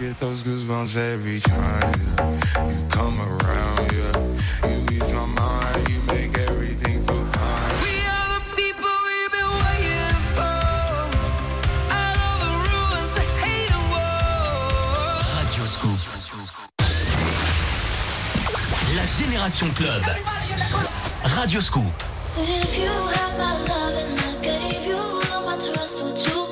get 0.09 0.19
those 0.19 0.43
goosebumps 0.43 0.97
every 0.97 1.39
time 1.39 1.93
yeah. 2.17 2.71
you 2.71 2.81
come 2.89 3.19
around. 3.21 3.79
Yeah, 3.93 4.15
you 4.69 4.77
ease 4.93 5.11
my 5.13 5.25
mind. 5.25 5.89
You 5.89 6.01
make 6.13 6.33
everything 6.49 6.97
feel 7.05 7.25
fine. 7.37 7.73
We 7.85 7.95
are 8.15 8.29
the 8.35 8.43
people 8.59 8.93
we've 9.07 9.33
been 9.37 9.53
waiting 9.65 10.19
for. 10.33 10.57
Out 12.01 12.17
of 12.27 12.35
the 12.45 12.53
ruins 12.65 13.13
of 13.21 13.29
hate 13.43 13.71
and 13.77 13.85
war. 13.93 15.19
Radio 15.37 15.65
Scoop. 15.75 16.01
La 18.95 19.05
Génération 19.17 19.69
Club. 19.79 20.03
Radio 21.37 21.61
Scoop. 21.61 21.95
If 22.37 22.77
you 22.81 22.93
had 23.15 23.37
my 23.37 23.53
love 23.69 23.95
and 24.03 24.19
I 24.19 24.31
gave 24.41 24.85
you 24.87 24.97
all 25.31 25.41
my 25.45 25.57
trust, 25.57 26.03
would 26.03 26.17
you? 26.25 26.48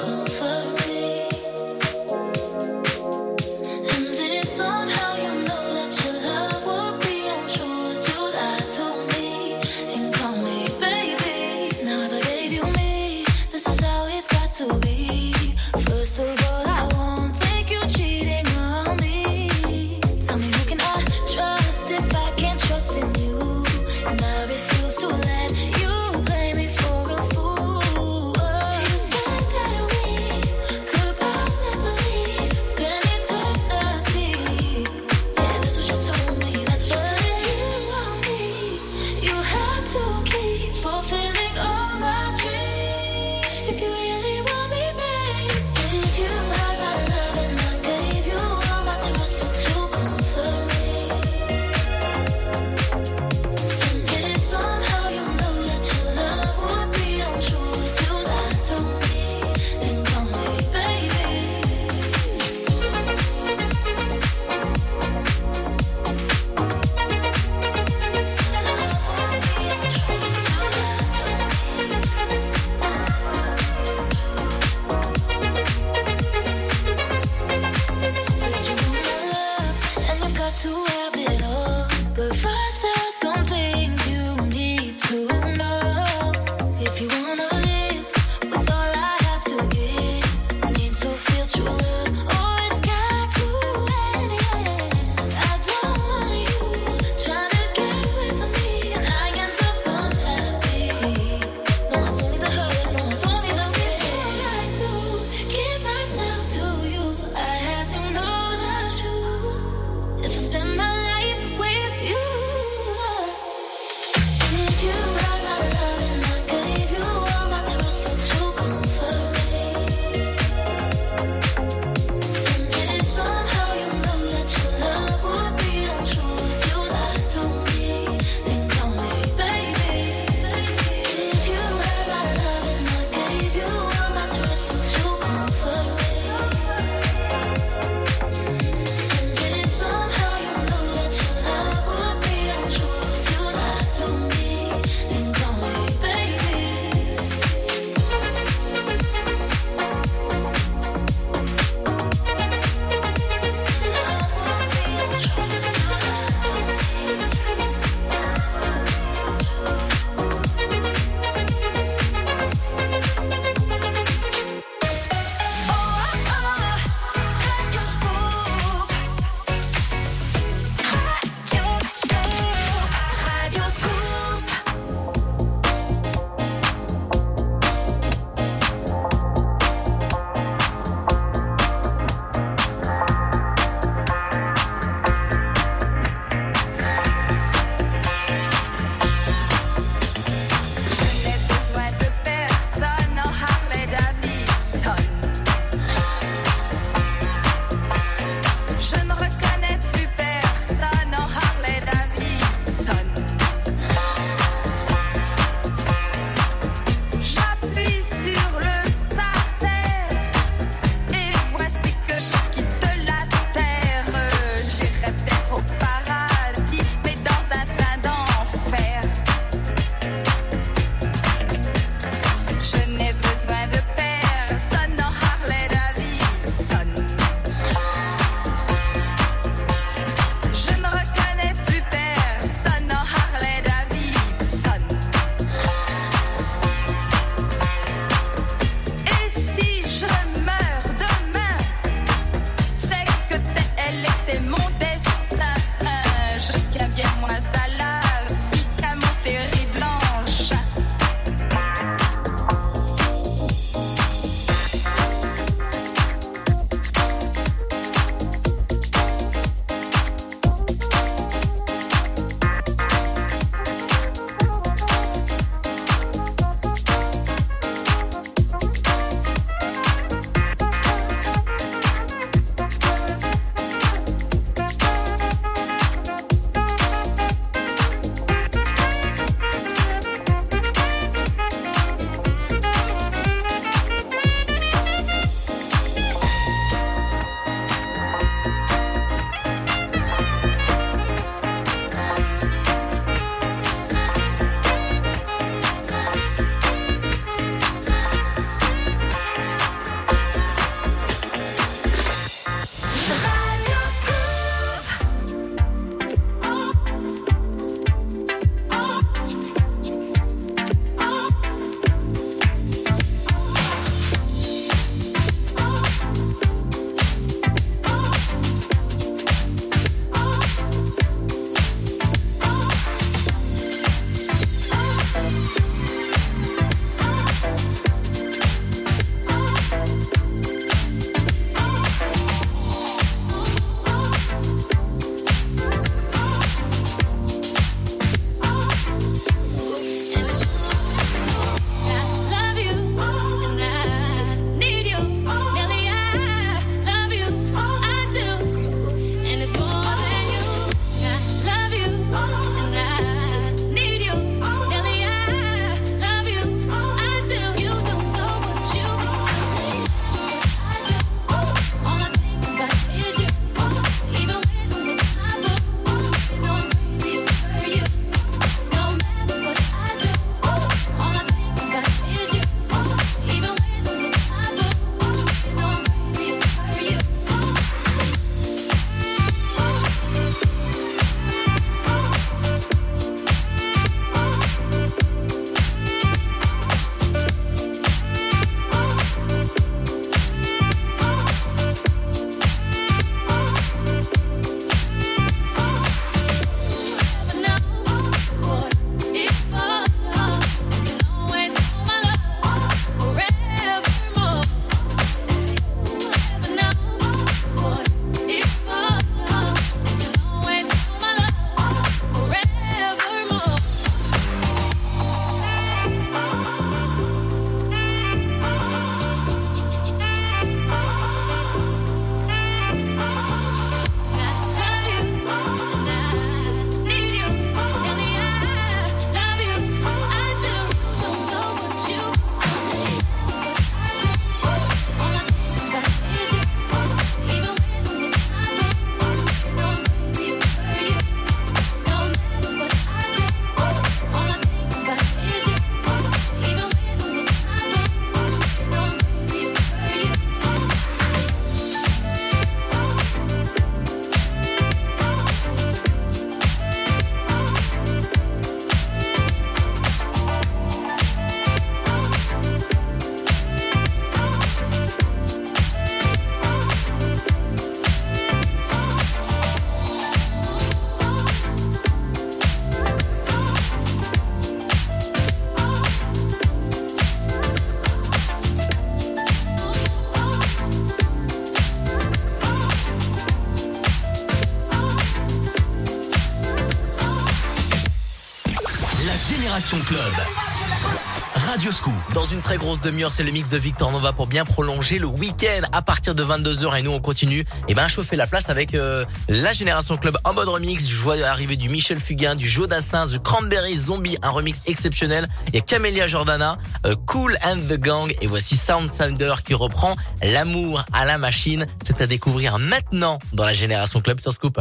une 492.38 492.44
très 492.44 492.58
grosse 492.58 492.80
demi-heure, 492.82 493.12
c'est 493.12 493.24
le 493.24 493.32
mix 493.32 493.50
de 493.50 493.58
Victor 493.58 493.92
Nova 493.92 494.14
pour 494.14 494.28
bien 494.28 494.46
prolonger 494.46 495.00
le 495.00 495.08
week-end 495.08 495.62
à 495.72 495.82
partir 495.82 496.14
de 496.14 496.24
22h 496.24 496.78
et 496.78 496.84
nous 496.84 496.92
on 496.92 497.00
continue 497.00 497.44
et 497.68 497.74
ben 497.74 497.86
à 497.86 497.88
chauffer 497.88 498.16
la 498.16 498.28
place 498.28 498.50
avec 498.50 498.76
euh, 498.76 499.06
la 499.28 499.54
Génération 499.54 499.98
Club 499.98 500.16
en 500.24 500.34
mode 500.34 500.48
remix. 500.48 500.88
Je 500.88 501.02
vois 501.02 501.16
arriver 501.26 501.56
du 501.56 501.68
Michel 501.68 502.00
Fugain, 502.00 502.36
du 502.36 502.48
Joe 502.48 502.68
Dassin, 502.68 503.08
du 503.08 503.20
Cranberry 503.20 503.76
Zombie, 503.76 504.20
un 504.22 504.30
remix 504.30 504.62
exceptionnel. 504.68 505.28
Il 505.48 505.56
y 505.56 505.58
a 505.58 505.62
Camélia 505.62 506.06
Jordana, 506.06 506.60
euh, 506.86 506.96
Cool 507.08 507.40
and 507.44 507.58
the 507.70 507.80
Gang 507.80 508.14
et 508.22 508.28
voici 508.28 508.56
Sound 508.56 508.92
Sounder 508.92 509.34
qui 509.44 509.56
reprend 509.56 509.96
l'amour 510.22 510.86
à 510.94 511.06
la 511.06 511.18
machine. 511.18 511.66
C'est 511.82 512.02
à 512.02 512.06
découvrir 512.06 512.60
maintenant 512.60 513.18
dans 513.34 513.46
la 513.46 513.54
Génération 513.54 514.00
Club 514.00 514.20
sur 514.20 514.32
Scoop. 514.32 514.60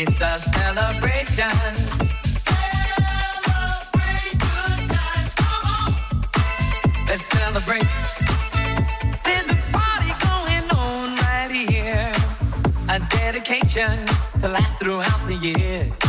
It's 0.00 0.20
a 0.20 0.38
celebration. 0.54 1.50
Let's 7.08 7.24
celebrate. 7.36 7.88
There's 9.24 9.48
a 9.50 9.58
party 9.72 10.12
going 10.22 10.70
on 10.78 11.16
right 11.16 11.50
here. 11.50 12.12
A 12.88 13.00
dedication 13.08 14.06
to 14.40 14.46
last 14.46 14.78
throughout 14.78 15.26
the 15.26 15.34
years. 15.34 16.07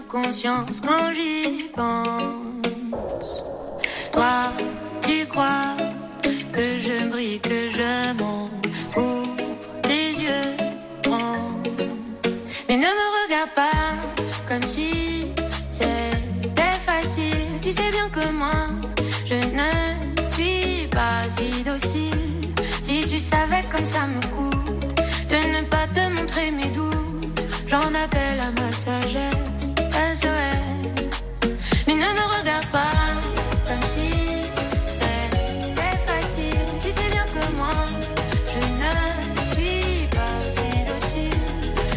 Inconscience 0.00 0.80
quand 0.80 1.12
j'y 1.12 1.68
pense. 1.74 3.44
Toi, 4.12 4.52
tu 5.02 5.26
crois 5.26 5.76
que 6.52 6.78
je 6.78 7.08
brille, 7.08 7.40
que 7.40 7.70
je 7.70 8.12
monte 8.18 8.66
pour 8.92 9.26
tes 9.82 10.10
yeux 10.24 10.56
grands. 11.02 11.62
Mais 12.68 12.76
ne 12.76 12.90
me 13.00 13.06
regarde 13.22 13.52
pas 13.54 13.94
comme 14.46 14.62
si 14.62 15.26
c'était 15.70 16.78
facile. 16.84 17.46
Tu 17.62 17.72
sais 17.72 17.90
bien 17.90 18.08
que 18.08 18.26
moi, 18.30 18.68
je 19.24 19.34
ne 19.34 20.30
suis 20.30 20.86
pas 20.88 21.28
si 21.28 21.62
docile. 21.62 22.54
Si 22.82 23.06
tu 23.06 23.18
savais 23.18 23.64
comme 23.70 23.84
ça 23.84 24.06
me 24.06 24.20
coûte 24.34 24.94
de 25.28 25.36
ne 25.56 25.62
pas 25.66 25.86
te 25.88 26.08
montrer 26.08 26.50
mes 26.50 26.70
doutes, 26.70 27.46
j'en 27.66 27.94
appelle 27.94 28.40
à 28.40 28.50
ma 28.60 28.72
sagesse. 28.72 29.59
Mais 30.12 31.94
ne 31.94 32.00
me 32.00 32.38
regarde 32.38 32.66
pas 32.66 32.90
comme 33.64 33.82
si 33.82 34.10
c'était 34.84 35.98
facile. 36.04 36.58
Tu 36.82 36.90
sais 36.90 37.08
bien 37.12 37.24
que 37.26 37.52
moi, 37.54 37.70
je 38.48 38.58
ne 38.58 38.90
suis 39.52 40.08
pas 40.08 40.42
si 40.48 40.84
docile. 40.84 41.30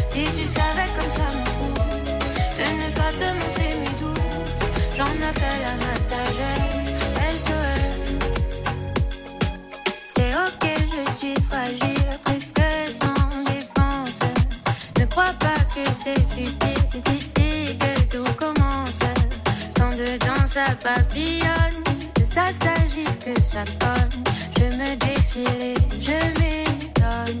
Si 0.06 0.22
tu 0.38 0.46
savais 0.46 0.88
comme 0.96 1.10
ça 1.10 1.28
me 1.36 1.44
coûte 1.58 1.82
de 2.56 2.66
ne 2.84 2.92
pas 2.92 3.10
te 3.10 3.32
montrer 3.32 3.74
mes 3.80 3.94
doutes, 3.98 4.20
j'en 4.96 5.28
appelle 5.28 5.64
à 5.66 5.74
ma 5.84 5.98
sagesse. 5.98 6.53
Ça 20.54 20.66
papillonne, 20.84 21.82
que 22.14 22.24
ça 22.24 22.44
s'agite, 22.62 23.24
que 23.24 23.42
ça 23.42 23.64
cogne. 23.80 24.22
Je 24.56 24.76
me 24.76 24.94
défile 24.94 25.60
et 25.60 25.74
je 26.00 26.18
m'étonne. 26.38 27.40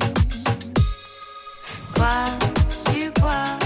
Quoi, 1.94 2.24
tu 2.86 3.12
crois 3.12 3.56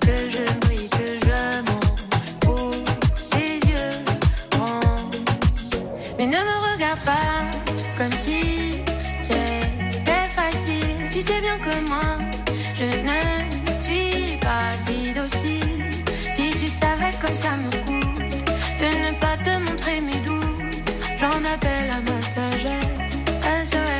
que 0.00 0.30
je 0.30 0.44
brille, 0.60 0.88
que 0.88 1.08
je 1.26 1.60
monte 1.70 2.04
pour 2.40 2.70
tes 3.32 3.56
yeux 3.68 3.98
ronds. 4.56 5.10
Mais 6.16 6.26
ne 6.26 6.38
me 6.38 6.72
regarde 6.72 7.00
pas 7.04 7.50
comme 7.98 8.12
si 8.12 8.82
c'était 9.20 10.28
facile. 10.34 11.10
Tu 11.12 11.20
sais 11.20 11.42
bien 11.42 11.58
que 11.58 11.86
moi, 11.86 12.16
je 12.78 12.86
ne 13.10 13.78
suis 13.78 14.38
pas 14.38 14.72
si 14.72 15.12
docile. 15.12 15.84
Si 16.32 16.50
tu 16.58 16.66
savais 16.66 17.12
comme 17.20 17.36
ça 17.36 17.50
me 17.58 17.70
coûte 17.84 18.09
J'en 21.50 21.56
appelle 21.56 21.90
à 21.90 22.00
ma 22.00 22.20
sagesse. 22.20 23.99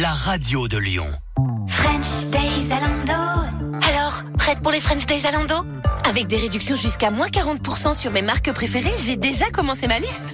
la 0.00 0.12
radio 0.12 0.68
de 0.68 0.76
Lyon. 0.76 1.06
French 1.68 2.26
Days 2.30 2.64
Zalando. 2.64 3.12
Alors, 3.82 4.22
prête 4.36 4.60
pour 4.60 4.70
les 4.70 4.80
French 4.80 5.06
Days 5.06 5.20
Zalando 5.20 5.54
Avec 6.04 6.26
des 6.26 6.36
réductions 6.36 6.76
jusqu'à 6.76 7.10
moins 7.10 7.28
40% 7.28 7.94
sur 7.94 8.10
mes 8.10 8.20
marques 8.20 8.52
préférées, 8.52 8.92
j'ai 8.98 9.16
déjà 9.16 9.46
commencé 9.50 9.86
ma 9.86 9.98
liste. 9.98 10.24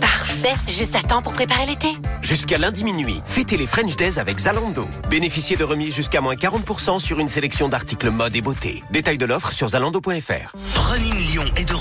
Parfait, 0.00 0.54
juste 0.68 0.94
à 0.96 1.02
temps 1.02 1.22
pour 1.22 1.32
préparer 1.32 1.64
l'été. 1.66 1.88
Jusqu'à 2.20 2.58
lundi 2.58 2.84
minuit, 2.84 3.22
fêtez 3.24 3.56
les 3.56 3.66
French 3.66 3.96
Days 3.96 4.18
avec 4.18 4.38
Zalando. 4.38 4.86
Bénéficiez 5.08 5.56
de 5.56 5.64
remises 5.64 5.94
jusqu'à 5.94 6.20
moins 6.20 6.34
40% 6.34 6.98
sur 6.98 7.18
une 7.18 7.28
sélection 7.28 7.68
d'articles 7.68 8.10
mode 8.10 8.36
et 8.36 8.42
beauté. 8.42 8.82
Détail 8.90 9.16
de 9.16 9.24
l'offre 9.24 9.52
sur 9.52 9.68
zalando.fr. 9.68 10.54
Running 10.76 11.30
Lyon 11.30 11.44
est 11.56 11.66
de 11.66 11.74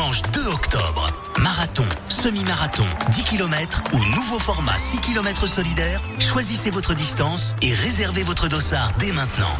dimanche 0.00 0.22
2 0.32 0.46
octobre. 0.46 1.06
Marathon, 1.40 1.84
semi-marathon, 2.08 2.86
10 3.10 3.22
km 3.24 3.82
ou 3.92 3.98
nouveau 4.16 4.38
format 4.38 4.78
6 4.78 4.98
km 4.98 5.46
solidaire, 5.46 6.00
choisissez 6.18 6.70
votre 6.70 6.94
distance 6.94 7.54
et 7.60 7.74
réservez 7.74 8.22
votre 8.22 8.48
dossard 8.48 8.92
dès 8.98 9.12
maintenant. 9.12 9.54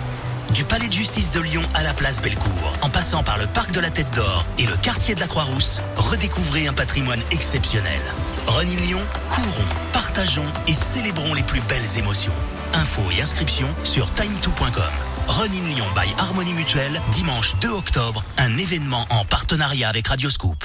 Du 0.54 0.64
Palais 0.64 0.88
de 0.88 0.92
Justice 0.92 1.30
de 1.30 1.40
Lyon 1.40 1.60
à 1.74 1.82
la 1.82 1.92
place 1.92 2.22
Bellecour, 2.22 2.72
en 2.80 2.88
passant 2.88 3.22
par 3.22 3.36
le 3.36 3.46
Parc 3.48 3.72
de 3.72 3.80
la 3.80 3.90
Tête 3.90 4.10
d'Or 4.14 4.46
et 4.58 4.64
le 4.64 4.76
quartier 4.78 5.14
de 5.14 5.20
la 5.20 5.26
Croix-Rousse, 5.26 5.82
redécouvrez 5.96 6.66
un 6.66 6.72
patrimoine 6.72 7.20
exceptionnel. 7.30 8.00
Running 8.46 8.80
Lyon, 8.80 9.02
courons, 9.28 9.68
partageons 9.92 10.50
et 10.66 10.72
célébrons 10.72 11.34
les 11.34 11.42
plus 11.42 11.60
belles 11.68 11.98
émotions. 11.98 12.32
Infos 12.72 13.10
et 13.14 13.20
inscriptions 13.20 13.74
sur 13.84 14.06
time2.com. 14.12 15.09
Running 15.30 15.64
Lyon 15.68 15.86
by 15.94 16.12
Harmonie 16.18 16.52
Mutuelle, 16.52 17.00
dimanche 17.12 17.54
2 17.60 17.68
octobre, 17.68 18.24
un 18.36 18.56
événement 18.56 19.06
en 19.10 19.24
partenariat 19.24 19.88
avec 19.88 20.08
Radioscoop. 20.08 20.64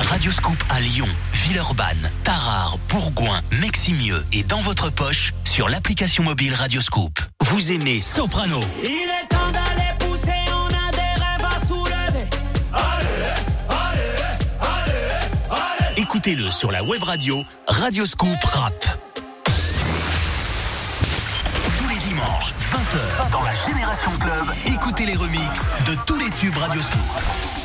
Radioscoop 0.00 0.56
à 0.68 0.80
Lyon, 0.80 1.06
Villeurbanne, 1.32 2.10
Tarare, 2.24 2.76
Bourgoin, 2.88 3.40
Meximieux 3.60 4.24
et 4.32 4.42
dans 4.42 4.58
votre 4.58 4.90
poche 4.90 5.32
sur 5.44 5.68
l'application 5.68 6.24
mobile 6.24 6.54
Radioscoop. 6.54 7.20
Vous 7.42 7.70
aimez 7.70 8.00
Soprano 8.00 8.60
Il 8.82 8.88
est 8.88 9.28
temps 9.28 9.52
d'aller 9.52 9.92
pousser, 10.00 10.32
on 10.48 10.66
a 10.66 10.90
des 10.90 11.22
rêves 11.22 11.44
à 11.44 11.68
soulever. 11.68 12.28
Écoutez-le 15.96 16.50
sur 16.50 16.72
la 16.72 16.82
web 16.82 17.02
radio 17.04 17.44
Radioscoop 17.68 18.42
Rap. 18.42 19.09
20h, 22.90 23.30
dans 23.30 23.42
la 23.42 23.54
Génération 23.54 24.10
Club, 24.18 24.46
écoutez 24.66 25.06
les 25.06 25.14
remixes 25.14 25.68
de 25.86 25.94
tous 26.06 26.16
les 26.16 26.30
tubes 26.30 26.56
Radioscoop. 26.56 27.00
Slowly, 27.20 27.59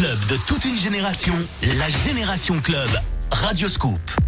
club 0.00 0.18
de 0.30 0.36
toute 0.46 0.64
une 0.64 0.78
génération, 0.78 1.34
la 1.76 1.90
Génération 1.90 2.58
Club. 2.62 2.88
Radioscoop. 3.30 4.19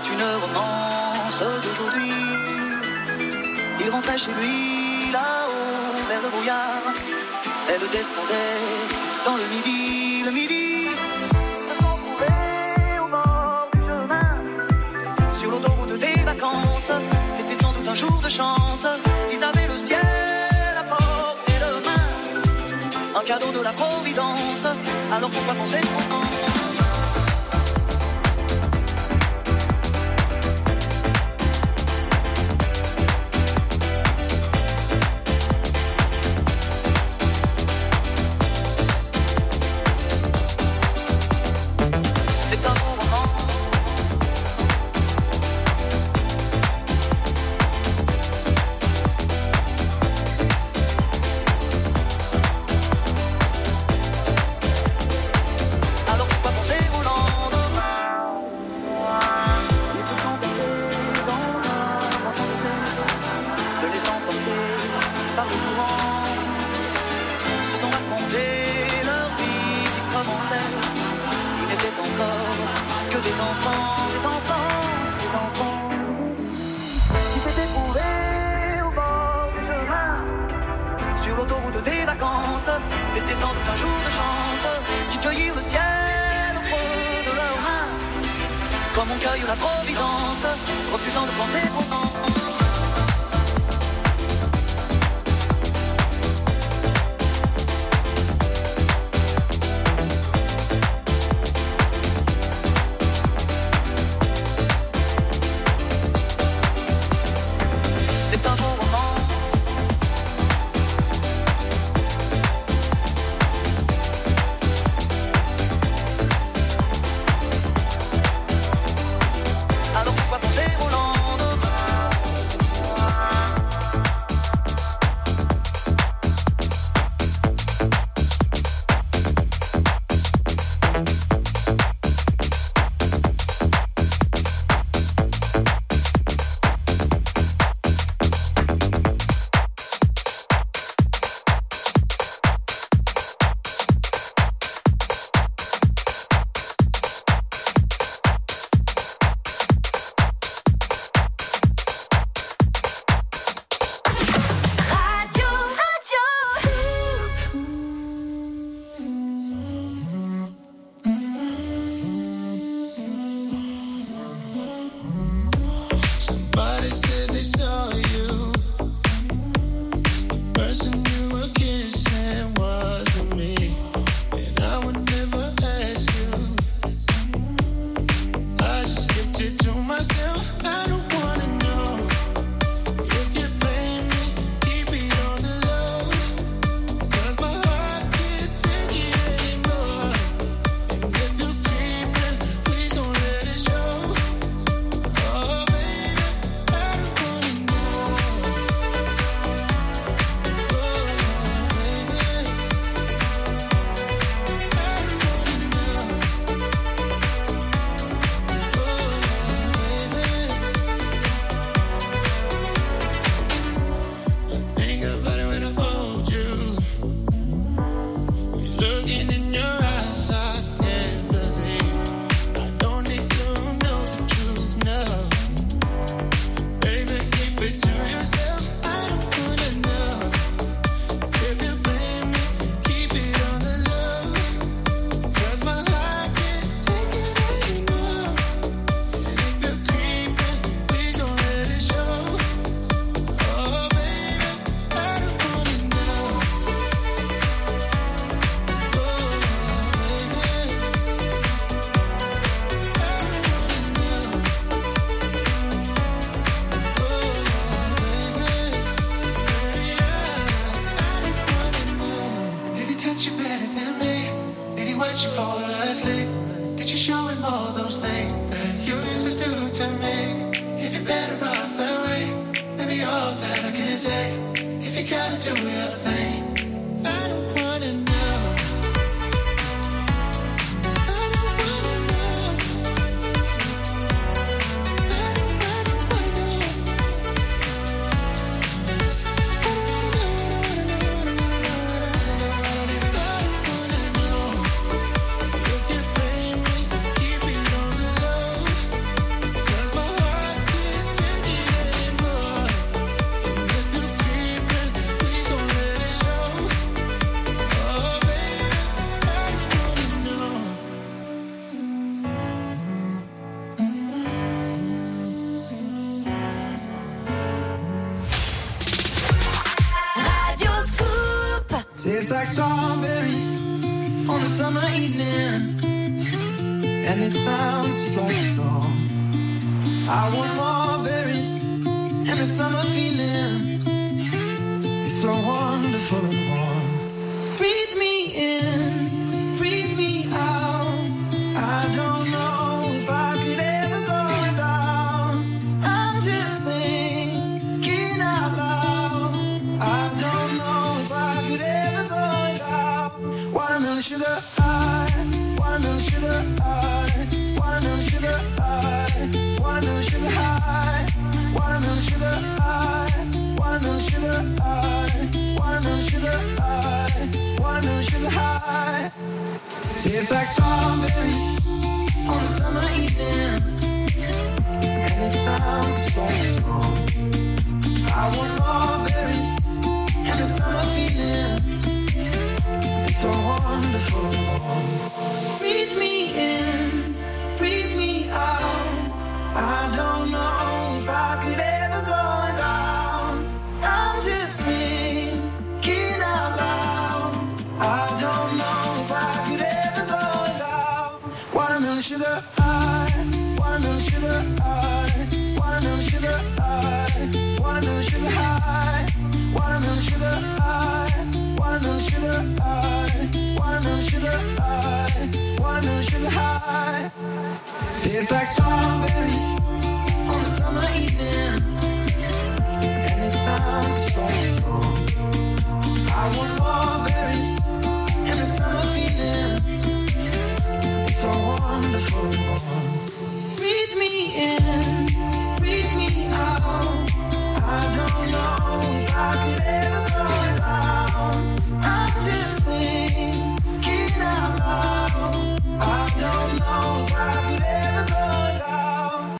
C'est 0.00 0.12
une 0.12 0.22
romance 0.22 1.42
d'aujourd'hui. 1.60 2.12
Il 3.80 3.90
rentrait 3.90 4.16
chez 4.16 4.30
lui, 4.30 5.10
là-haut, 5.10 6.08
vers 6.08 6.22
le 6.22 6.28
brouillard. 6.28 6.84
Elle 7.68 7.88
descendait 7.88 8.60
dans 9.24 9.34
le 9.34 9.42
midi, 9.52 10.22
le 10.24 10.30
midi. 10.30 10.86
Au 11.80 13.08
bord 13.08 13.68
du 13.72 13.80
chemin. 13.80 14.36
Sur 15.40 15.50
l'autoroute 15.50 15.98
des 15.98 16.22
vacances, 16.22 16.92
c'était 17.32 17.60
sans 17.60 17.72
doute 17.72 17.88
un 17.88 17.94
jour 17.94 18.20
de 18.22 18.28
chance. 18.28 18.86
Ils 19.32 19.42
avaient 19.42 19.66
le 19.66 19.78
ciel 19.78 20.76
à 20.78 20.84
portée 20.84 21.58
de 21.58 21.70
main. 21.84 23.20
Un 23.20 23.24
cadeau 23.24 23.50
de 23.50 23.64
la 23.64 23.72
Providence. 23.72 24.64
Alors 25.10 25.30
pourquoi 25.30 25.54
penser 25.54 25.80
trop 25.80 26.47